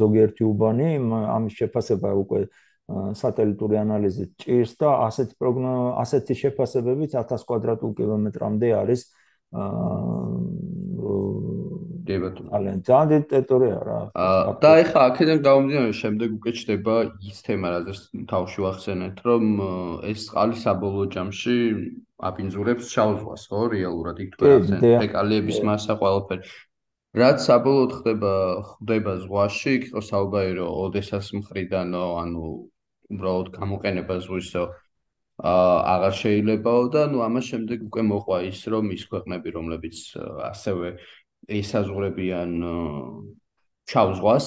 [0.01, 0.89] ზოგიერთი უბანი
[1.37, 2.41] ამის შეფასება უკვე
[3.21, 9.05] სატელიტური ანალიზით ჭირს და ასეთი პროგნო ასეთი შეფასებებით 1000 კვადრატულ კილომეტრამდე არის
[12.11, 12.49] კი ბატონო.
[12.51, 13.99] ძალიან ძალიან დიდი ტერიტორია რა.
[14.63, 16.95] და ეხლა აქედან გამომდინარე შემდეგ უკვე ჩდება
[17.31, 18.01] ის თემა, რაზეც
[18.33, 19.45] თავში ვახსენეთ, რომ
[20.11, 21.57] ეს წყალი საბოლოო ჯამში
[22.31, 26.51] აპინძურებს შავ ზღვას, ხო, რეალურად იქ თუ ახსენეთ, ფეკალიების მასა ყველაფერი.
[27.21, 28.35] რაც საბოლოოდ ხდება
[28.75, 32.45] ხდება ზღვაში, იქ ხო საუბარი რომ ოდესას მხრიდანო, ანუ
[33.11, 34.65] უბრალოდ გამოყენება ზღვისო
[35.41, 39.97] აა აღარ შეიძლებაო და ნუ ამას შემდეგ უკვე მოყვა ის რომ ის ქვეყნები რომლებიც
[40.51, 40.89] ასევე
[41.49, 42.51] ესაზღვრებიან
[43.91, 44.47] ჩავ ზღვას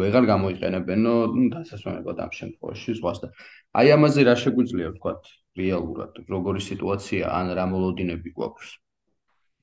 [0.00, 1.14] ვეღარ გამოიყენებენო
[1.54, 3.32] დასასვენებლად ამ შემთხვევაში ზღვას და
[3.80, 8.76] აი ამაზე რა შეგვიძლია ვთქვათ რეალურად როგორი სიტუაცია ან რა მოლოდინები გვაქვს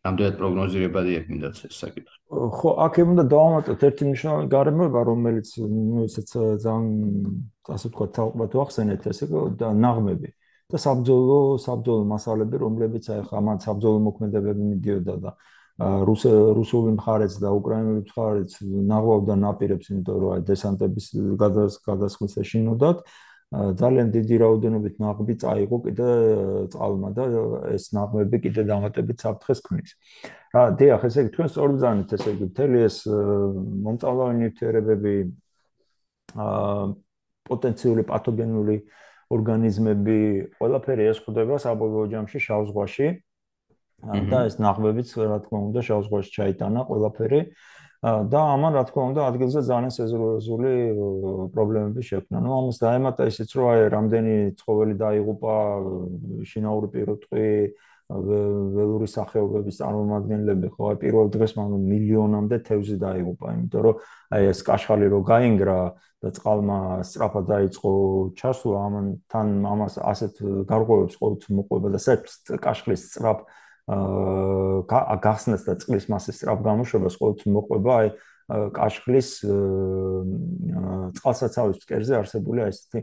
[0.08, 2.18] ამდენად პროგნოზირებადი აქ მინდაც ეს საკითხი.
[2.32, 6.30] ხო, აქ უნდა დავამატოთ ერთი მნიშვნელოვანი გარემოება, რომელიც ნუ ისეც
[6.64, 6.86] ძალიან
[7.76, 9.26] ასე ვთქვათ, თალყბათ ვახსენეთ, ესე
[9.60, 10.30] და ნაღმები
[10.72, 15.32] და საბძოლო, საბძოლო მასალები, რომლებიც აი ხა მან საბძოლო მოქმედებები მიდიოდა და
[15.78, 21.06] რუსული მხარეც და უკრაინული მხარეც ნაღვავდა ნაპირებს, იმიტომ რომ დესანტების
[21.86, 22.98] გადასხმის ეშინოდათ.
[23.48, 26.08] ძალიან დიდი რაოდენობით ნაღმი წაიღო კიდე
[26.74, 27.24] წყალმა და
[27.72, 29.92] ეს ნაღმები კიდე დამატებით საფრთხეს ქმნის.
[30.52, 35.14] რა დიახ, ესე იგი თქვენ სწორად ზანით, ესე იგი მთელი ეს მომწავლავი ნივთიერებები
[36.36, 36.86] აა
[37.48, 38.78] პოტენციური პათოგენური
[39.32, 40.18] ორგანიზმები
[40.60, 43.08] ყველაფერი ეს ხდება საბოლოო ჯამში შავ ზღვაში.
[44.04, 47.42] და ეს ნაღმებიც რა თქმა უნდა შავ ზღვაში ჩაიტანა ყველაფერი.
[47.98, 50.74] და ამან რა თქმა უნდა ადგილზე ძალიან სეზრუზული
[51.50, 52.38] პრობლემები შექმნა.
[52.46, 55.56] ნუ ამას დაემატა ისიც რომ აი რამდენი ცხოველი დაიღუპა
[56.46, 57.48] შინაური პირუტყვი
[58.08, 63.96] ველური სახეობების წარმომადგენლები ხო აი პირველ დღეს მაგრამ მილიონამდე თევზი დაიღუპა, იმიტომ რომ
[64.32, 65.80] აი ეს კაშხალი რო გაინგრა
[66.22, 67.92] და წყალმა სწრაფად დაიწყო
[68.40, 70.34] ჩასვლა ამან თან ამას ასეთ
[70.70, 73.40] გარღვევებს ყოველთვის მოყვება და საერთოდ კაშხლის სწრაფ
[73.88, 78.10] აა გახსნას და წყლის მასის სწრაფ გამოშვებას ყოველთვის მოყვება აი
[78.76, 79.30] კაშხლის
[81.16, 83.02] წყალსაცავის ფსკერზე არსებული აი ესეთი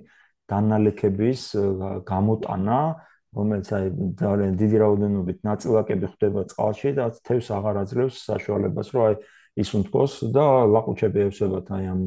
[0.52, 1.42] დანალექების
[2.04, 2.78] გამოტანა
[3.34, 3.86] რომელიც აი
[4.20, 9.16] ძალიან დიდი რაოდენობით ნაწილაკები ხდება წყალში და თევს აღარ აძლევს საშუალებას რომ აი
[9.64, 12.02] ის უნთქოს და ლაყუჩები ევსებათ აი ამ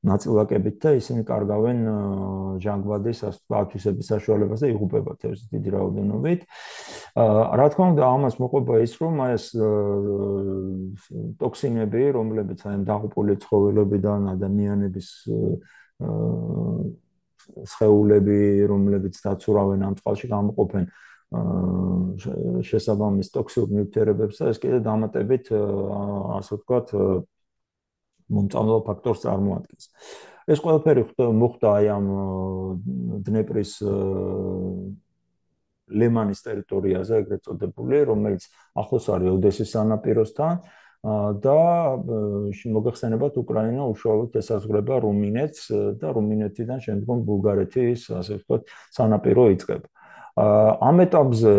[0.00, 1.78] ნაწილაკებით და ისინი კარგავენ
[2.64, 3.18] ჟანგბადის
[3.52, 6.40] ათვისების საშუალებას და იღუპებათ ეს დიდი რაოდენობით.
[7.20, 9.44] აა რა თქმა უნდა ამას მოყვება ის რომ ეს
[11.42, 15.08] ტოქსინები რომლებიც აი დაღუპული ცხოველებიდან ადამიანების
[17.50, 18.40] სხეულები
[18.72, 20.84] რომლებიც დაცურავენ ამ წყალში გამოყოფენ
[22.66, 26.88] შესაბამის ტოქსიურ ნივთიერებებს და ეს კიდე დამატებით ასე ვთქვათ
[28.30, 29.84] მომწამლო ფაქტორს წარმოადგენს.
[30.50, 32.06] ეს ყველაფერი მოხდა აი ამ
[33.26, 33.72] დნეპრის
[35.90, 38.46] ლემანის ტერიტორიაზე, ეგრეთ წოდებული, რომელიც
[38.78, 40.54] ახლოს არის ოდესის სანაპიროსთან
[41.44, 41.58] და
[42.76, 45.62] მოგეხსენებათ უკრაინა უშუალოდ ესაზღვრება რუმინეთს
[45.98, 49.88] და რუმინეთიდან შემდგომ ბულგარეთის, ასე ვთქვათ, სანაპირო იწყება.
[50.38, 51.54] ამ ეტაპზე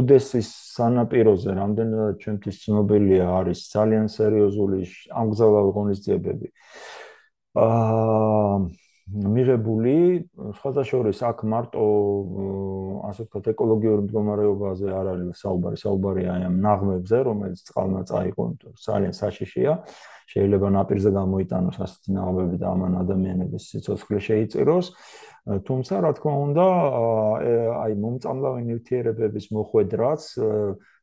[0.00, 4.80] ოდესის სანაპიროზე რამდენად ჩვენთვის ცნობილია არის ძალიან სერიოზული
[5.22, 6.52] ამგზავრა ღონისძიებები.
[7.58, 9.94] აა მიღებული
[10.60, 11.84] სხვადასხვა აქ მარტო
[13.08, 18.44] ასე ვთქვათ ეკოლოგიური მდგომარეობაზე არ არის საუბარი, საუბარია აი ამ ნაღმებზე, რომელიც წყალმა წაიღო,
[18.84, 19.72] ძალიან საშიშია.
[20.28, 24.86] შეიძლება ნაპირზე გამოიტანოს ასეთი ნაღმები და ამან ადამიანების სიცოცხლე შეიწიროს.
[25.64, 26.66] თუმცა რა თქმა უნდა
[27.80, 30.20] აი მომწამლავი ნივთიერებების მოხვედრაც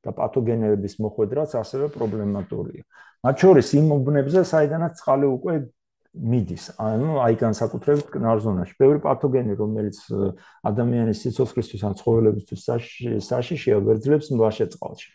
[0.06, 2.86] და პათოგენების მოხვედრაც ასევე პრობლემატურია.
[3.26, 5.54] მათ შორის იმ უბნებზე, საიდანაც წყალი უკვე
[6.16, 8.74] მიდის, ანუ აი განსაკუთრებით კნარზონაში.
[8.80, 9.98] ბევრი პათოგენი, რომელიც
[10.64, 12.62] ადამიანის სიცოცხლისთვის ან ცხოველებისთვის
[13.28, 15.10] საშიშია, ვერძლებს მლაშე წყალში.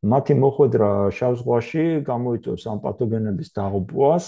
[0.00, 4.24] მათი მოხვედრა შავ ზღვაში გამოიწვევს ამ პათოგენების დაღუპვას,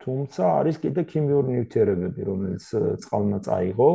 [0.00, 2.64] თუმცა არის კიდე ქიმიური ნივთიერებები, რომელიც
[3.04, 3.90] წყალმა წაიღო.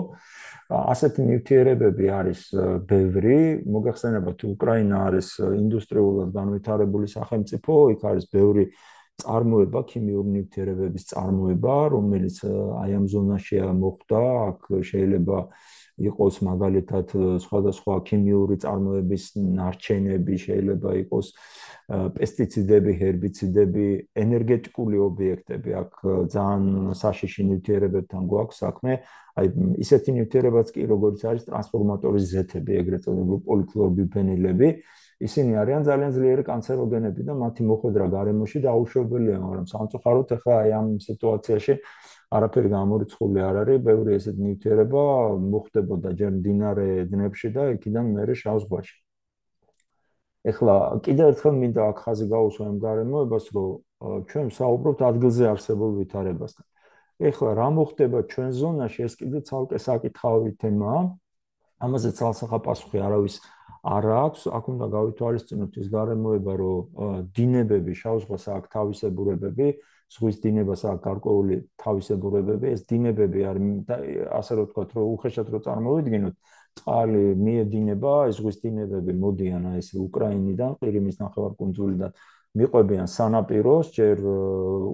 [0.70, 2.42] ასეთი ნივთიერებები არის
[2.86, 3.66] ბევრი.
[3.66, 8.70] მოგახსენებათ, უკრაინა არის ინდუსტრიულად განვითარებული სახელმწიფო, იქ არის ბევრი
[9.24, 12.38] წარმოება ქიმიური ნივთიერებების წარმოება, რომელიც
[12.84, 14.22] აი ამ ზონაშია მოხდა.
[14.50, 14.60] აქ
[14.92, 15.38] შეიძლება
[15.96, 17.08] იყოს მაგალითად
[17.40, 21.28] სხვადასხვა ქიმიური წარმოების ნარჩენები, შეიძლება იყოს
[21.86, 23.86] პესტიციდები, ჰერბიციდები,
[24.26, 25.92] ენერგეტიკული ობიექტები, აქ
[26.36, 26.66] ძალიან
[27.00, 28.94] საშიში ნივთიერებებთან გვაქვს საქმე.
[29.40, 29.48] აი
[29.84, 34.68] ისეთი ნივთიერებაც კი როგორც არის ტრანსფორმატორის ზეთები, ეგრეთ წოდებული პოლიქლორბიფენილები,
[35.24, 40.88] ისინი არიან ძალიან ძლიერი კანცეროგენები და მათი მოხვედრა გარემოში დაუშვებელია, მაგრამ სამწუხაროდ ახლა აი ამ
[41.08, 41.74] სიტუაციაში
[42.36, 45.04] არაფერი გამორიცხული არ არის, ბევრი ესეთ ნივთიერება
[45.40, 48.96] მოხდებოდა ჯერ მდინარე დნეპში და იქიდან მეორე შავ ზღვაში.
[50.46, 50.76] ეხლა
[51.06, 53.70] კიდევ ერთხელ მინდა აქ ხაზი გაუსვა იმ გარემოებას, რომ
[54.30, 56.66] ჩვენ საუბრობთ ადგილზე არსებულ ვითარებასთან.
[57.16, 61.02] ეხლა რა მოხდება ჩვენ ზონაში, ეს კიდევ ცალკე საკითხავი თემაა.
[61.84, 63.36] ამაზე ცალსახა პასუხი არავის
[63.86, 64.42] არ აქვს.
[64.58, 69.68] აქ უნდა გავითვალისწინოთ ის გარემოება, რომ დინებები, შავზღვას აქვს თავისებურებები,
[70.16, 72.66] ზღვის დინებას აქვს გარკვეული თავისებურებები.
[72.76, 73.64] ეს დინებები არის
[74.40, 76.36] ასე რომ ვთქვათ, რომ უხეშად რო წარმოვიდგინოთ,
[76.76, 82.12] წყალი მიედინება, ზღვის დინებები მოდიან აი ეს უკრაინიდან, ყირიმის ნახევარკუნძულიდან
[82.56, 84.22] მიყვებიან სანაპიროს, ჯერ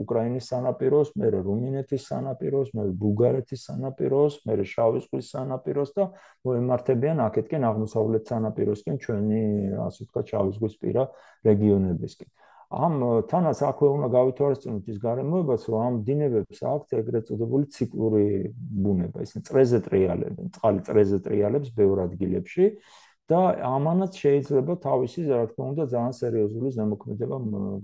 [0.01, 6.07] უკრაინის სანაპიროს, მერე რუმინეთის სანაპიროს, მერე ბულგარეთის სანაპიროს, მერე შავი ზღვის სანაპიროს და
[6.47, 9.43] მოემართებიან აქეთკენ აღმოსავლეთ სანაპიროსკენ ჩვენი,
[9.87, 11.03] ასე ვთქვათ, შავი ზღვის პირა
[11.45, 12.29] რეგიონებისკენ.
[12.71, 19.27] ამ თანაც აქვე უნდა გავითვალისწინოთ ის გარემოებაც, რომ ამ დინებებს აქვს ეგრეთ წოდებული ციკლური ბუნება,
[19.27, 22.65] ისინი წრეზე ტრიალებენ, წყალი წრეზე ტრიალებს ბევრ ადგილებში
[23.31, 23.41] და
[23.71, 27.37] ამანაც შეიძლება თავისი, რა თქმა უნდა, ძალიან სერიოზული ზემოქმედება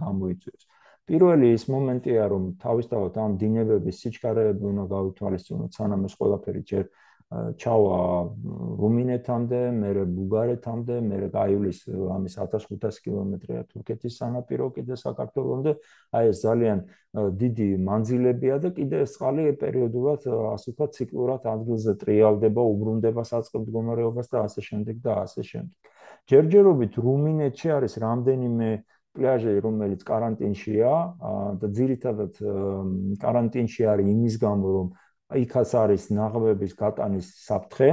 [0.03, 0.63] გამოიწვიოს.
[1.07, 6.85] პირველი ის მომენტია, რომ თავისთავად ამ დინებების სიჩქარეები უნდა გავითვალისწინოთ, სანამ ეს ყველაფერი ჯერ
[7.27, 7.99] ჩავა
[8.79, 15.73] რუმინეთამდე, მერე ბულგარეთამდე, მერე გაივლის ამის 1500 კილომეტრია თურქეთის სანაპირო კიდე საქართველოსამდე.
[16.15, 16.79] აი ეს ძალიან
[17.35, 20.21] დიდი მანძილებია და კიდე ეს წყალი პერიოდულად
[20.55, 25.75] ასე ვთქვათ ციკლურად ადგილზე ტრიალდება, უბრუნდება საწყობ მდგომარეობას და ასე შემდეგ და ასე შემდეგ.
[26.31, 28.69] ჯერჯერობით რუმინეთში არის რამდენიმე
[29.17, 30.93] პლაჟი, რომელიც каранტინშია
[31.59, 32.33] და ძირითადად
[33.19, 34.87] каранტინში არის იმის გამო, რომ
[35.35, 37.89] იქაც არის ნაღმების გატანის საფრთხე.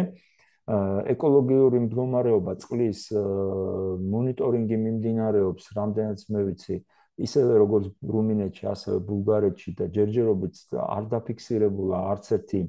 [1.13, 6.77] ეკოლოგიური მდგომარეობა წყლის მონიტორინგი მიმდინარეობს, რამდენიც მე ვიცი,
[7.21, 12.61] ისევე როგორც რუმინეთში, ასევე ბულგარეთში და ჯერჯერობით არ დაფიქსირებულა არც ერთი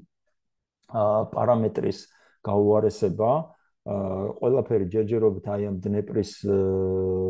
[0.91, 1.99] პარამეტრის
[2.45, 3.31] გაუარესება.
[3.85, 6.31] ყველაფერი ჯერჯერობით აი ამ დნეპრის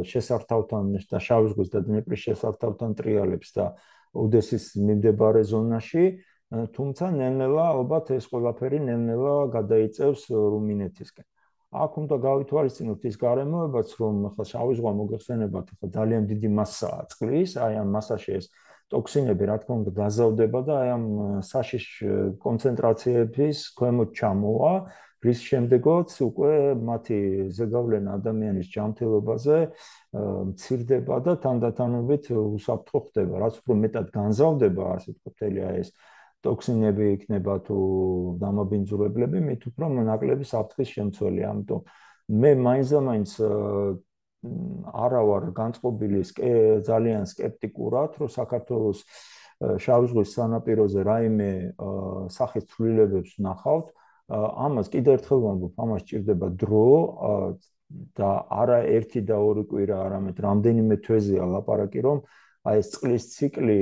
[0.08, 3.66] შესართავთან და შავი ზღვის და დნეპრის შესართავთან ტრიალებს და
[4.16, 6.06] ოდესის მიმდებარე ზონაში
[6.54, 11.26] თუმცა ნელ-ნელა ალბათ ეს ყველაფერი ნელ-ნელა გადაიწევს რუმინეთისკენ.
[11.76, 17.52] აქ უნდა გავითვალისწინოთ ის გარემოებაც, რომ ახლა შავი ზღვა მოგეხსენებათ, ახლა ძალიან დიდი მასაა წყლის,
[17.66, 18.46] აი ამ მასაში ეს
[18.94, 21.06] ტოქსინები რა თქმა უნდა გაზავდება და აი ამ
[21.42, 21.86] საშიშ
[22.46, 24.74] კონცენტრაციების ქვემოთ ჩამოვა,
[25.26, 26.54] რის შემდეგაც უკვე
[26.86, 27.20] მათი
[27.58, 29.58] ზეგავლენა ადამიანის ჯანმრთელობაზე
[30.54, 33.34] მცირდება და თანდათანობით უსაფრთხო ხდება.
[33.42, 35.38] რაც უფრო მეტად განზავდება, ასე ვთქვათ,
[35.82, 35.90] ეს
[36.46, 37.78] ტოქსინები იქნება თუ
[38.42, 41.42] დამაბინძურებლები, მით უფრო ნაკლები საფრთხის შემცველი.
[41.52, 41.82] ამიტომ
[42.42, 43.30] მე მაინც-მაინც
[45.06, 46.22] არა ვარ განწყობილი
[46.86, 49.00] ძალიან სკეპტიკურად, რომ საქართველოს
[49.56, 51.52] შავი ზღვის სანაპიროზე რაიმე
[52.30, 53.88] სახის ცვლილებებს ნახავთ.
[54.36, 56.90] ამას კიდევ ერთხელ ვამბობ, ამას ჭირდება დრო
[58.18, 62.18] და არა ერთი და ორი კვირა, არამედ რამდენიმე თვეზეა ლაპარაკი, რომ
[62.69, 63.81] აი ეს წყლის ციკლი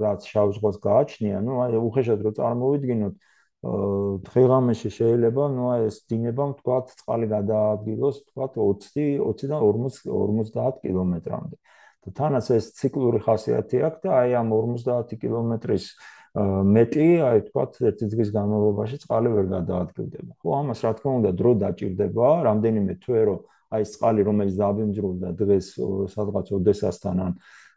[0.00, 3.14] რაც შავ ზღვას გააჩნია, ну აი უხეშად რო წარმოვიდგინოთ
[3.62, 11.56] დღეღამეში შეიძლება ну აი ეს დინება თქვათ წყალი გადაადგილოს თქვათ 20 20-დან 40 50 კილომეტრამდე.
[12.02, 15.84] და თანაც ეს ციკლური ხასიათი აქვს და აი ამ 50 კილომეტრის
[16.32, 20.32] მეტი, აი თქვათ ერთი დღის განმავლობაში წყალი ვერ გადაადგილდება.
[20.40, 23.40] ხო, ამას რა თქმა უნდა დრო დაჭirdება, რამდენიმე თვე რომ
[23.72, 25.66] აი წყალი რომელიც დაბინძურდა დღეს
[26.12, 27.32] სადღაც ოდესასთან ან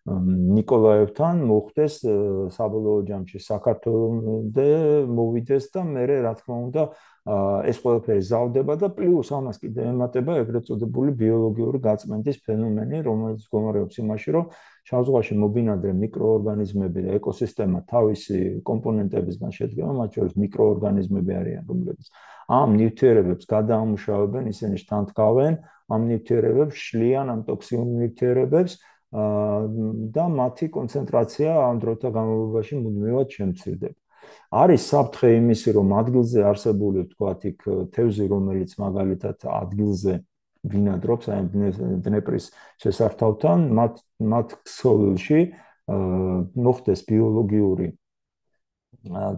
[0.08, 2.00] ნიკოლაევთან მოხდეს
[2.56, 4.68] საბოლოო ჯამში საქართველოსდე
[5.12, 6.84] მოვიდეს და მე რა თქმა უნდა
[7.68, 14.00] ეს ყველაფერი ზავდება და პლუს ამას კიდე ემატება ეგრეთ წოდებული ბიოლოგიური გაწმენდის ფენომენი რომელიც გომარებს
[14.00, 14.46] იმაში რომ
[14.88, 22.08] შავზღვაში მობინადრე მიკროორგანიზმები და ეკოსისტემა თავისი კომპონენტებისგან შედგება მათ შორის მიკროორგანიზმები არიან რომლებიც
[22.48, 25.60] ამ ნივთიერებებს გადაამუშავებენ ისინი შთანთქავენ
[25.92, 33.98] ამ ნივთიერებებს შლიან ამ ტოქსიურ ნივთიერებებს და მათი კონცენტრაცია ამ დროთა განმავლობაში მუდმივად შემცირდება.
[34.50, 37.60] არის საფრთხე იმისი, რომ ადგილზე არსებული, თქვათ, იქ
[37.94, 40.14] თევზი, რომელიც მაგალითად ადგილზე
[40.70, 41.42] ბინადრობს, აი
[42.04, 42.46] დნეპრის
[42.84, 45.40] შესართავთან, მათ მათ ქსოვილში
[45.90, 47.88] მოხდეს ბიოლოგიური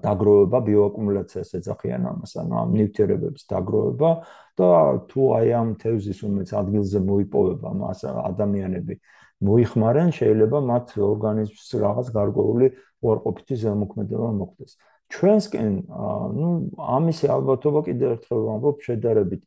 [0.03, 4.11] დაგროვება, ბიოაკუმულაციას ეძახიან ამას, ანუ ამ ნივთიერებების დაგროვება
[4.59, 4.69] და
[5.07, 8.99] თუ აი ამ თევზის უმეც ადგილზე მოიპოვება მას ადამიანები
[9.48, 12.68] მოიხმარენ, შეიძლება მათ ორგანიზმს რაღაც გარკვეული
[13.06, 14.72] უარყოფითი ზემოქმედება მოხდეს.
[15.14, 15.74] ჩვენსკენ,
[16.38, 19.44] ну, ამისი ალბათობა კიდევ ერთხელ ვამბობ, შედარებით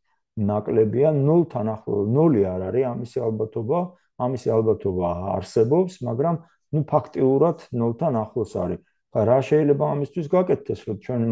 [0.51, 3.80] ნაკლებია, 0-თან ახლო 0 არ არის ამისი ალბათობა,
[4.24, 6.36] ამისი ალბათობა არსებობს, მაგრამ
[6.70, 8.80] ну, ფაქტიურად 0-თან ახლოს არის.
[9.11, 11.22] ხა რა შეიძლება ამისთვის გაკეთდეს, რომ ჩვენ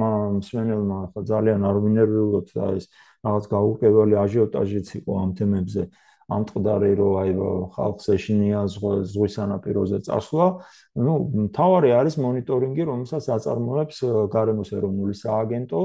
[0.42, 2.84] მსმენელმა ხა ძალიან არ ვინერვიულოთ და ეს
[3.22, 5.82] რაღაც გაუკვეველი აჟიოტაჟიც იყო ამ თემებზე.
[6.32, 7.32] ამწყდარი რომ აი
[7.76, 10.47] ხალხს ეშინია ზღვის სანაპიროზე წასვლა
[11.03, 11.13] ну
[11.57, 13.97] თავარი არის მონიტორინგი რომელსაც აწარმოებს
[14.32, 15.82] გარემოს ეროვნული სააგენტო.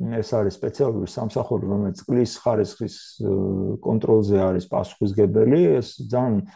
[0.00, 2.94] ეს არის სპეციალური სამსახური რომელიც წყლის ხარისხის
[3.84, 5.60] კონტროლზე არის პასუხისგებელი.
[5.76, 6.48] ეს ძალიან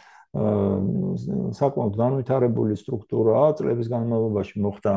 [1.55, 3.53] საკმაოდ განვითარებული სტრუქტურაა.
[3.55, 4.93] წლების განმავლობაში მოხდა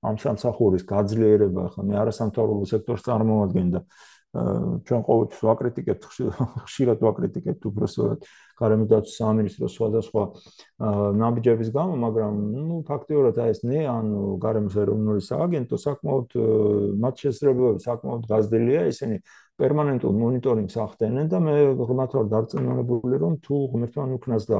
[0.00, 3.80] ამ სამსახურის გაძლიერება ხო მე არასამთავრობო სექტორს წარმოვადგენდა
[4.30, 6.04] ჩვენ ყოველთვის ვაკრიტიკებთ
[6.62, 8.26] ხშირად ვაკრიტიკებთ უბრალოდ
[8.60, 10.22] გარემოდაცვის სამინისტროს სხვადასხვა
[11.18, 14.06] ნაბიჯების გამო, მაგრამ ნუ ფაქტიურად აი ეს ნე ან
[14.38, 16.36] გარემოს ეროვნული სააგენტო საკმაოდ
[17.02, 19.16] მათ შესაძლებლობები საკმაოდ გაზრდილია, ისინი
[19.58, 24.58] პერმანენტულ მონიტორინგს ახდენენ და მე ღმერთ ვარ დარწმუნებული რომ თუ ღმერთთან უკნას და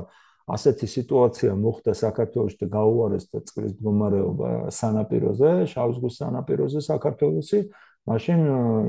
[0.50, 7.60] ასეთი სიტუაცია მოხდა საქართველოს და გაუარეს და წყლის მდგომარეობა სანაპიროზე, შავ ზღვის სანაპიროზე საქართველოსი
[8.08, 8.40] მაშინ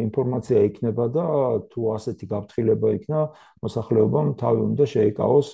[0.08, 1.26] ინფორმაცია იქნება და
[1.72, 3.20] თუ ასეთი გაფრთხილება იქნა
[3.66, 5.50] მოსახლეობამ თავი უნდა შეიკავოს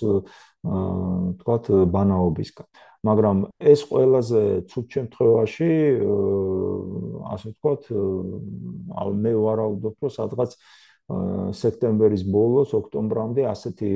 [1.41, 2.67] თქვათ ბანაობისგან.
[3.07, 5.71] მაგრამ ეს ყველაზე ცუდ შემთხვევაში
[7.33, 7.81] ასე თქვათ
[9.23, 10.51] მე ვარაუდობ რომ სადღაც
[11.61, 13.91] სექტემბრის ბოლოს ოქტომბრამდე ასეთი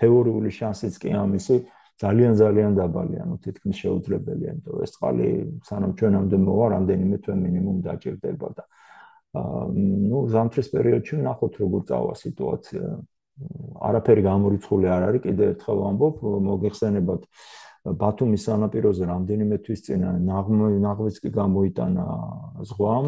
[0.00, 1.56] თეორიული შანსიც კი ამისი
[2.02, 5.28] ძალიან ძალიან დაბალი, ანუ თითქმის შეუძლებელია, იმიტომ რომ ეს წყალი
[5.68, 8.64] სანამ ჩვენამდე მოვა, რამდენიმე თვე მინიმუმ დაჭირდება და
[9.36, 9.68] აა
[10.10, 12.84] ну ზამთრის პერიოდში ვნახოთ როგორ წავა სიტუაცია.
[13.88, 16.14] არაფერი გამორიცხული არ არის, კიდე ერთხელ ვამბობ,
[16.46, 17.22] მოგეხსენებათ
[18.00, 22.06] ბათუმის სანაპიროზე რამდენიმე თვის წინ ნაღვის კი გამოიტანა
[22.70, 23.06] ზღვამ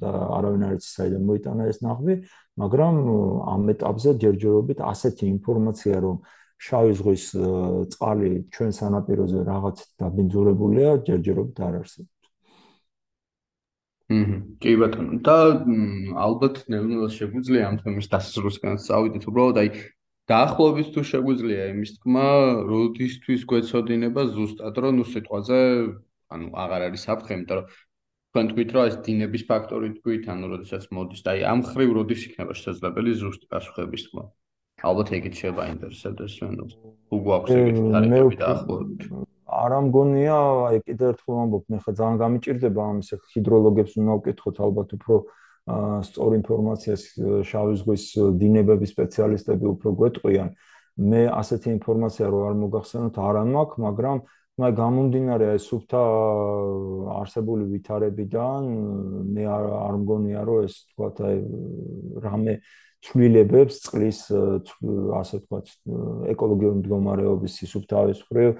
[0.00, 2.14] და არავინ არ იცის საიდან მოიტანა ეს ნაღვი,
[2.62, 2.94] მაგრამ
[3.52, 6.16] ამ ეტაპზე ჯერჯერობით ასეთი ინფორმაცია რომ
[6.56, 7.24] შავი ზღვის
[7.92, 12.14] წყალი ჩვენ სანაპიროზე რაღაც დაბინძურებულია, ჯერჯერობით არ არსებობს.
[14.06, 15.18] ჰმმ, კი ბატონო.
[15.26, 15.36] და
[16.26, 19.68] ალბათ ნევნელს შეგვიძლია ამ თემის დასრულისკენ წავიდეთ, უბრალოდ აი
[20.30, 22.28] დაახლოებით თუ შეგვიძლია იმის თქმა,
[22.70, 25.58] როდისთვის გვეცოდინება ზუსტად, რომ ნუ სიტყვაზე,
[26.34, 27.66] ანუ აღარ არის საფრთხე, იმიტომ რომ
[28.30, 32.20] თქვენ თქვით, რომ ეს დინების ფაქტორი თქვით, ანუ როდესაც მოდის და აი ამ ხრივ როდის
[32.30, 34.24] იქნება შესაძლებელი ზუსტი პასუხების თქმა.
[34.90, 36.76] ალბათ ეგეთ შეიძლება ინტერესებდეს ჩვენს
[37.06, 39.02] თუ გვაქვს ეგეთი თარიღები დაახლოებით
[39.46, 40.36] არა მგონია
[40.68, 45.16] აი კიდევ ერთხელ ვამბობ მე ხა ძალიან გამიჭirdება ამის ჰიდროლოგებს უნდა ვკითხოთ ალბათ უფრო
[45.66, 47.02] სწორ ინფორმაციას
[47.50, 48.04] შავი ზღვის
[48.38, 50.48] დინებების სპეციალისტები უფრო გვეტყვიან.
[50.96, 54.18] მე ასეთი ინფორმაცია რო არ მოგახსენოთ არ მაქვს მაგრამ
[54.56, 56.02] მე გამომდინარე აი სუფთა
[57.20, 58.62] არსებული ვითარებიდან
[59.36, 61.36] მე არ მგონია რომ ეს თქვა აი
[62.24, 62.54] რამე
[63.04, 64.20] ცვლილებებს წყლის
[65.20, 65.66] ასე ვთქვათ
[66.32, 68.50] ეკოლოგიური მდგომარეობის სისუფთავის მხრივ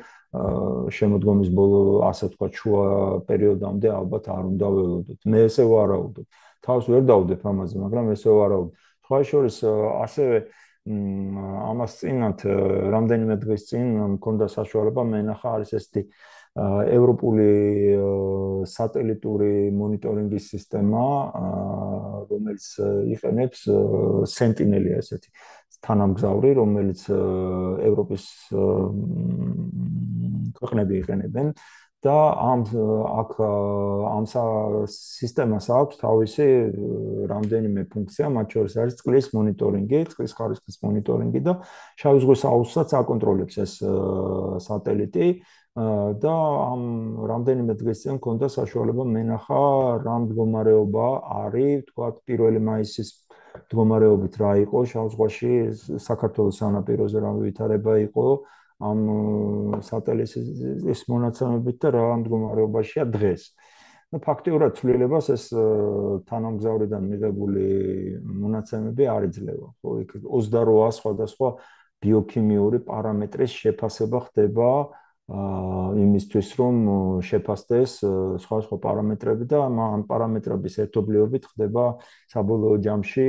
[0.96, 1.80] შემოდგომის ბოლო
[2.10, 2.84] ასე ვთქვათ შუა
[3.30, 5.18] პერიოდამდე ალბათ არ უნდა ველოდოთ.
[5.24, 6.26] მე ესე ვარაუდობ.
[6.66, 8.72] თავს ვერ დავდებ ამაზე, მაგრამ ესე ვარაუდობ.
[9.06, 10.36] სხვა შორის ასევე
[10.86, 12.38] ამას წინათ
[12.94, 16.02] რამდენიმე დღის წინ მქონდა საშუალება მენახა არის ესეთი
[16.56, 17.48] ევროპული
[18.70, 21.04] სატელიტური მონიტორინგის სისტემა,
[22.30, 22.68] რომელიც
[23.12, 23.66] იყენებს
[24.32, 25.28] Sentinel-ი ასეთი
[25.86, 28.24] თანამგზავრი, რომელიც ევროპის
[30.56, 31.52] ქვეყნები იყენებენ
[32.04, 32.60] და ამ
[33.20, 36.46] აქ ამ სისტემას აქვს თავისი
[37.32, 41.52] რამდენიმე ფუნქცია, მათ შორის არის წყლის მონიტორინგი, წყლის ხარისხის მონიტორინგი და
[41.96, 43.72] შავი ზღვის აუზსაც აკონტროლებს ეს
[44.66, 45.28] სატელიტი.
[45.76, 46.32] და
[46.72, 46.82] ამ
[47.28, 49.60] რამდენიმე დღის წინ მქონდა საშუალება მენახა
[50.08, 51.08] რა მდგომარეობა
[51.44, 53.08] არის, თქვა 1 მაისის
[53.60, 55.52] მდგომარეობით რა იყო შავზღვაში
[56.00, 58.26] საქართველოს სანაპიროზე რა ვითარება იყო
[58.76, 63.42] ამ სატელიტის მონაცემებით და რა მდგომარეობაშია დღეს.
[64.12, 65.44] ну ფაქტიურად ცვლილებას ეს
[66.28, 67.64] თანამგზავრიდან მიღებული
[68.22, 69.90] მონაცემები არ იძლევა, ხო?
[70.04, 71.48] იქ 28 სხვადასხვა
[72.04, 74.70] ბიოქიმიური პარამეტრის შეფასება ხდება
[75.26, 76.76] აა იმისთვის რომ
[77.26, 77.92] შეფასდეს
[78.46, 81.84] სხვა სხვა პარამეტრები და ამ პარამეტრების ერთობლიობით ხდება
[82.30, 83.26] საბოლოო ჯამში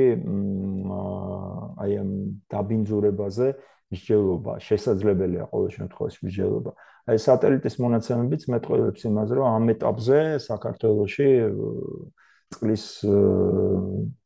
[1.82, 2.12] აი ამ
[2.54, 6.72] დაბინძურებაზე აა მსჯელობა შესაძლებელია ყოველ შემთხვევაში მსჯელობა
[7.08, 11.28] აი სატელიტის მონაცემებიც მეტყველებს იმაზე რომ ამ ეტაპზე საქართველოში
[12.52, 12.84] წყლის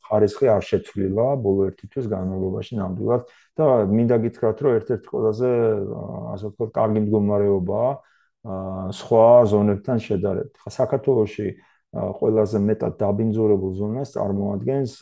[0.06, 3.22] ხარისხი არ შეცვლილა ბოლო ერთი თვის განმავლობაში ნამდვილად
[3.58, 5.50] და მინდა გითხრათ რომ ერთ-ერთი ყველაზე
[6.34, 7.92] ასე ვთქვათ კარგი მდგომარეობაა
[8.98, 10.54] სხვა ზონებთან შედარებით.
[10.58, 11.46] ხა საქართველოში
[11.92, 14.92] ყველაზე მეტად დაბინძურებულ ზონას წარმოადგენს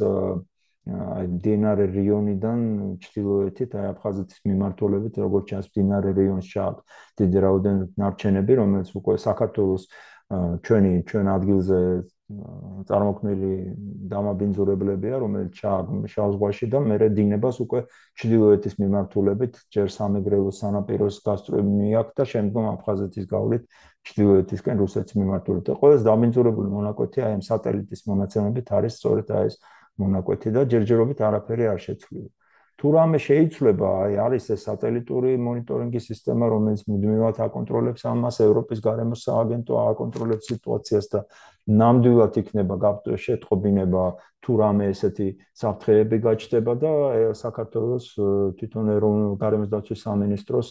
[0.90, 2.60] აი დინარე რიონიდან
[3.04, 9.84] ჩtildeოეთით აი აფხაზეთის მიმართულებით როგორც ჩანს დინარე რიონს ჩააქვს დიდი რაოდენობით ნარჩენები რომელიც უკვე საქართველოს
[10.30, 11.78] ჩვენი ჩვენ ადგილზე
[12.86, 13.52] წარმოქმნილი
[14.10, 17.80] დამაბინძურებლებია, რომელიც შავ ზღვაში და მე დინებას უკვე
[18.22, 23.66] ჩრდილოეთის მიმართულებით ჯერ სამეგრელოს სანაპიროს გასწრები მიაქვს და შემდგომ აფხაზეთის გავლით
[24.06, 25.66] ჩრდილოეთისკენ რუსეთის მიმართულებით.
[25.66, 29.56] და ყველაზე დამბინძურებული მონაკვეთი აი ამ სატელიტის მონაცემებით არის სწორედ აი ეს
[30.02, 32.30] მონაკვეთი და ჯერჯერობით არაფერი არ შეცვლილა.
[32.80, 39.16] თუ რამე შეიძლება, აი არის ეს სატელიტური მონიტორინგის სისტემა, რომელიც მუდმივად აკონტროლებს ამას, ევროპის გარემო
[39.20, 41.20] სააგენტო აკონტროლებს სიტუაციას და
[41.68, 42.76] ნამდვილად იქნება
[43.24, 44.04] შეტყობინება
[44.40, 45.28] თუ რამე ესეთი
[45.60, 46.92] საფრთხეები გაჩნდება და
[47.36, 48.06] საქართველოს
[48.56, 50.68] თვითონ ეროვნულ გარემოს დაცვის სამინისტროს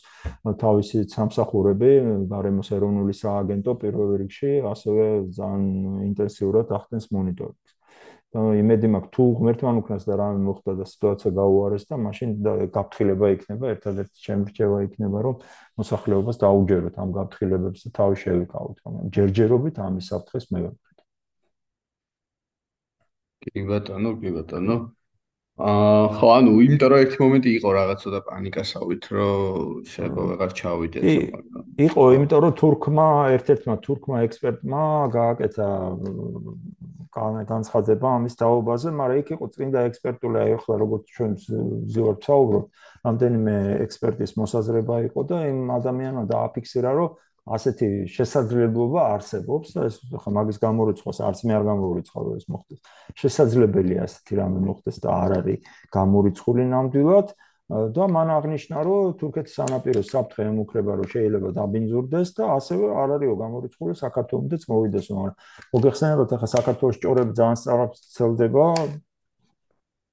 [0.66, 1.92] თავისი სამსახურები,
[2.34, 5.06] გარემოს ეროვნული სააგენტო პირველ რიგში ასევე
[5.38, 5.70] ძალიან
[6.10, 7.79] ინტენსიურად ახდენს მონიტორინგს.
[8.38, 12.30] იმედი მაქვს თუ ღმერთთან უკნას და რამე მოხდა და სიტუაცია გაუარეს და მაშინ
[12.76, 15.42] გაფრთხილება იქნება ერთადერთი შემრჩევა იქნება რომ
[15.82, 21.06] მოსახლეობას დაუჯეროთ ამ გაფრთხილებებს და თავი შევიკავოთ რომ ჯერჯერობით ამის საფრთხეს მე ვფიქრობ.
[23.50, 24.78] კი ბატონო, კი ბატონო.
[25.60, 31.04] აა ხო ანუ იმიტომ რომ ერთი მომენტი იყო რაღაც ცოტა პანიკასავით რომ შეიძლება ვეღარ ჩავიდეთ
[31.36, 34.84] მაგრამ იყო იმიტომ რომ თურქმა ერთ-ერთმა თურქმა ექსპერტმა
[35.20, 35.70] გააკეთა
[37.20, 41.32] განცხადება ამის დაობაზე, მაგრამ იქ იყო წინდა ექსპერტული, აი ახლა როგორც ჩვენ
[41.90, 42.66] ზივარ ვცაუბრობ,
[43.10, 43.56] რამდენიმე
[43.86, 47.10] ექსპერტის მოსაზრება იყო და იმ ადამიანმა დააფიქსირა, რომ
[47.56, 52.80] ასეთი შესაძლებლობა არსებობს და ეს ხა მაგის გამორიცხვას არც მე არ გამორიცხავ ეს მოხდეს.
[53.22, 55.60] შესაძლებელია ასეთი რამე მოხდეს და არ არის
[55.98, 57.28] გამორიცხული ნამდვილად.
[57.70, 63.36] და მან აღნიშნა, რომ თურქეთის სანაპიროს საფრთხე ემუქრება, რომ შეიძლება დაბინძურდეს და ასევე არ არისო
[63.44, 65.36] გამორიცხული საქართველოსიც მოვიდეს, მაგრამ
[65.78, 68.66] მოგეხსენებათ, ახლა საქართველოს ჭორები ძალიან სწრაფად ცელდება.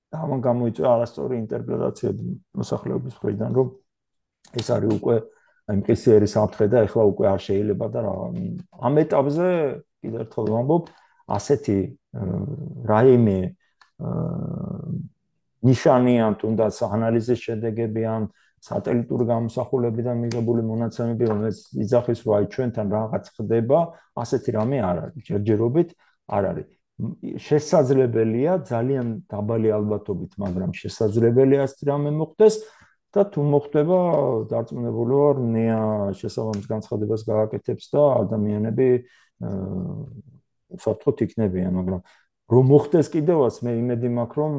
[0.06, 2.10] და ამან გამოიწვია არასწორი ინტერპრეტაცია
[2.60, 3.68] მოსახლეობის მხრიდან, რომ
[4.60, 5.16] ეს არის უკვე
[5.66, 8.00] მყისიერი საფრთხე და ეხლა უკვე არ შეიძლება და
[8.86, 9.48] ამ ეტაპზე
[10.02, 10.84] კიდევ ერთხელ ვამბობ,
[11.26, 11.78] ასეთი
[12.86, 13.40] რაიმე
[15.66, 18.28] ნიშანიან თუნდაც ანალიზის შედეგები ან
[18.66, 23.78] სატელიტური გამოსახულებიდან მიღებული მონაცემები, რომელიც იძახის, რომ აი ჩვენთან რაღაც ხდება,
[24.22, 25.22] ასეთი რამე არ არის.
[25.28, 25.88] ჯერჯერობით
[26.36, 26.70] არ არის.
[27.46, 32.54] შესაძლებელია ძალიან დაბალი ალბათობით, მაგრამ შესაძლებელია ასეთი რამე მოხდეს
[33.16, 33.98] და თუ მოხდება,
[34.52, 35.80] დარწმუნებული ვარ, ნეა
[36.20, 38.88] შესაბამის განცხადებას გააკეთებს და ადამიანები
[39.46, 40.26] აა
[40.74, 42.00] საფრთხოთ იქნებიან, მაგრამ
[42.46, 44.52] რომ მოხდეს კიდევაც მე იმედი მაქვს რომ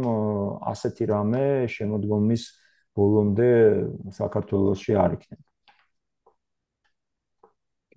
[0.71, 2.43] ასეთი რამე შემოდგომის
[2.97, 3.49] ბოლომდე
[4.15, 5.43] საქართველოსში არ იქნება.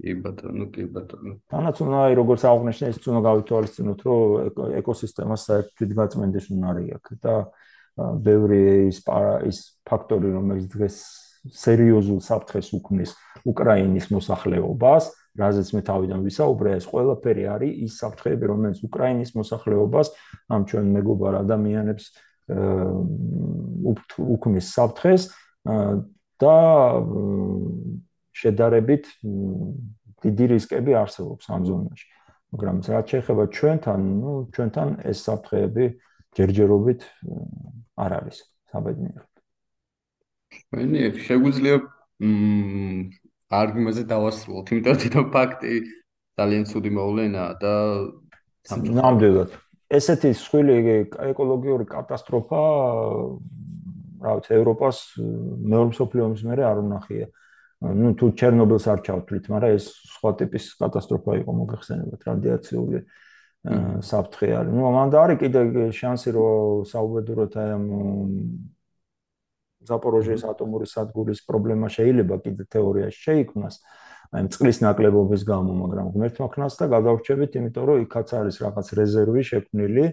[0.01, 1.35] კი ბატონო, კი ბატონო.
[1.53, 7.35] თანაც უნდა აი როგორც აღნიშნე ის უნდა გავითვალისწინოთ რომ ეკოსისტემას საერთოდ გაწმენდეს უნარი აქვს და
[8.24, 9.01] ბევრი ის
[9.51, 10.96] ის ფაქტორი რომელიც დღეს
[11.57, 13.14] სერიოზულ საფრთხეს უქმნის
[13.48, 15.05] უკრაინის მოსახლეობას
[15.38, 20.12] რაზეც მე თავიდან ვისაუბრე, ეს ყველაფერი არის ის საფრთხეები, რომელიც უკრაინის მოსახლეობას
[20.51, 22.05] ამ ჩვენ მეგობარ ადამიანებს
[24.34, 25.28] უქმნის საფრთხეს
[26.40, 26.57] და
[28.40, 29.05] შედარებით
[30.20, 32.07] დიდი რისკები არსებობს ამ ზონაში.
[32.51, 35.84] მაგრამ რაც შეეხება ჩვენთან, ну, ჩვენთან ეს საფრთხეები
[36.39, 37.01] ჯერჯერობით
[38.01, 38.37] არ არის
[38.70, 39.31] საბედნიეროდ.
[40.70, 43.11] მე შეგვიძლია მ
[43.51, 45.72] არგუმენტზე დავასრულოთ, იმიტომ რომ თვითონ ფაქტი
[46.39, 47.74] ძალიან ცუდი მოვლენაა და
[48.70, 49.51] ნამდვილად.
[49.91, 50.74] ესეთი სხვილი
[51.35, 52.61] ეკოლოგიური კატასტროფა,
[54.22, 57.26] რა ვიცი, ევროპას მეორე მსოფლიო ომის მერე არ უნახია.
[57.81, 62.99] ну თუ ჩერნობილს არ ჩავთვლით, მაგრამ ეს სხვა ტიპის კატასტროფა იყო მოგეხსენებათ, რადიაციული
[64.11, 64.73] საფრთხე არის.
[64.73, 65.61] ну მანდა არის კიდე
[65.93, 67.85] შანსი რომ საუბედუროთ აი ამ
[69.89, 73.77] ზაპოროჟიეს ატომური სადგურის პრობლემა შეიძლება კიდე თეორიაში შეიქმნას
[74.31, 79.43] აი წყლის ნაკლებობის გამო, მაგრამ ღმერთმა ქნას და გადავრჩებით, იმიტომ რომ იქაც არის რაღაც რეზერვი
[79.43, 80.05] შექმნილი,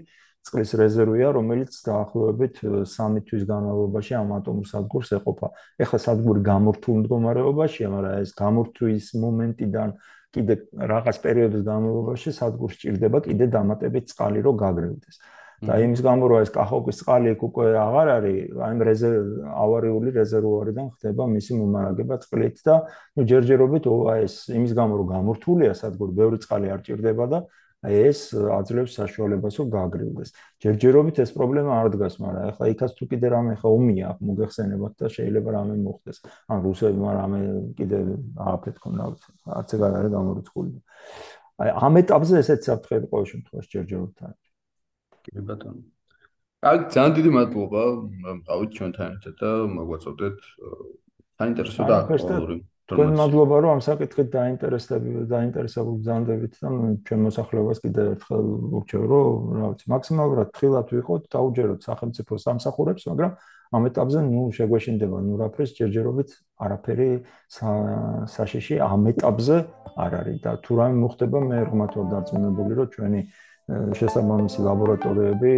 [0.47, 2.55] წყლის რეზერვია, რომელიც დაახლოებით
[2.89, 5.47] 3 თვის განმავლობაში ამ ატომურ სადგურს ეყოფა.
[5.85, 9.89] ეხლა სადგური გამორთულ მდგომარეობაშია, მაგრამ ეს გამორთვის მომენტიდან
[10.37, 10.55] კიდე
[10.93, 15.17] რაღაც პერიოდის განმავლობაში სადგურს ჭირდება კიდე დამატებით წყალი, რომ გაგრევდეს.
[15.57, 19.21] და იმის გამო რომ ეს კახოკის წყალი იქ უკვე აღარ არის, აი რეზერვ
[19.57, 22.75] ავარიული რეზერვუარიდან ხდება მისი მომარაგება წყლით და
[23.17, 23.85] ნუ ჯერჯერობით
[24.21, 27.39] ეს იმის გამო რომ გამორთულია სადგური, ბევრი წყალი არ ჭირდება და
[27.85, 30.29] ეს აძლევს საშუალებას რომ გააგრილდეს.
[30.57, 35.07] ჯერჯერობით ეს პრობლემა არ დგას, მაგრამ ახლა იქაც თუ კიდე რამე ხა ომია მოგეხსენებათ და
[35.13, 36.17] შეიძლება რამე მოხდეს.
[36.49, 37.39] ან რუსებმა რამე
[37.77, 37.97] კიდე
[38.33, 40.71] ააფეთქონ რა ვიცი, არც ეგ არ არის გამორიცხული.
[41.61, 44.45] აი ამ ეტაპზე ესეც საფრთხე ყოველ შემთხვევაში ჯერჯერობით არის.
[45.21, 45.81] კი ბატონო.
[46.65, 47.83] აი ძალიან დიდი მადლობა,
[48.41, 50.37] მყავით ჩვენთან ერთად და მოგვაწოდეთ
[51.37, 52.57] საინტერესო და აქტუალური
[52.87, 56.69] თქვენ მადლობა რომ ამ საკითხით დაინტერესდები დაინტერესებული ბრძანდებით და
[57.07, 63.31] ჩვენ მოსახლეობას კიდევ ერთხელ ვურჩევ რომ რა ვიცი მაქსიმალურად თხილად ვიყოთ დაუჯეროთ სახელმწიფო სამსახურებს მაგრამ
[63.75, 66.29] ამ ეტაპზე ნუ შეგვეშინდება ნუ რაფერს ჯერჯერობით
[66.63, 67.09] არაფერი
[68.31, 69.57] საშიში ამ ეტაპზე
[69.99, 73.21] არ არის და თუ რამე მოხდება მე ღმათ ვარ დარწმუნებული რომ ჩვენი
[73.99, 75.51] შესაბამისი ლაბორატორიები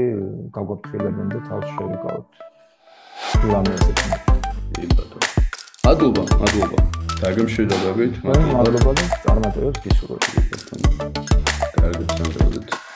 [0.57, 2.27] გაგვაფრთხილებენ და თავს შევიკავოთ
[3.53, 3.93] რამე ესე
[5.85, 10.29] მადლობა მადლობა დაგემშვიდობებით მადლობა და წარმატებებს გისურვებთ.
[11.75, 12.88] კარგი სამწუხაროდ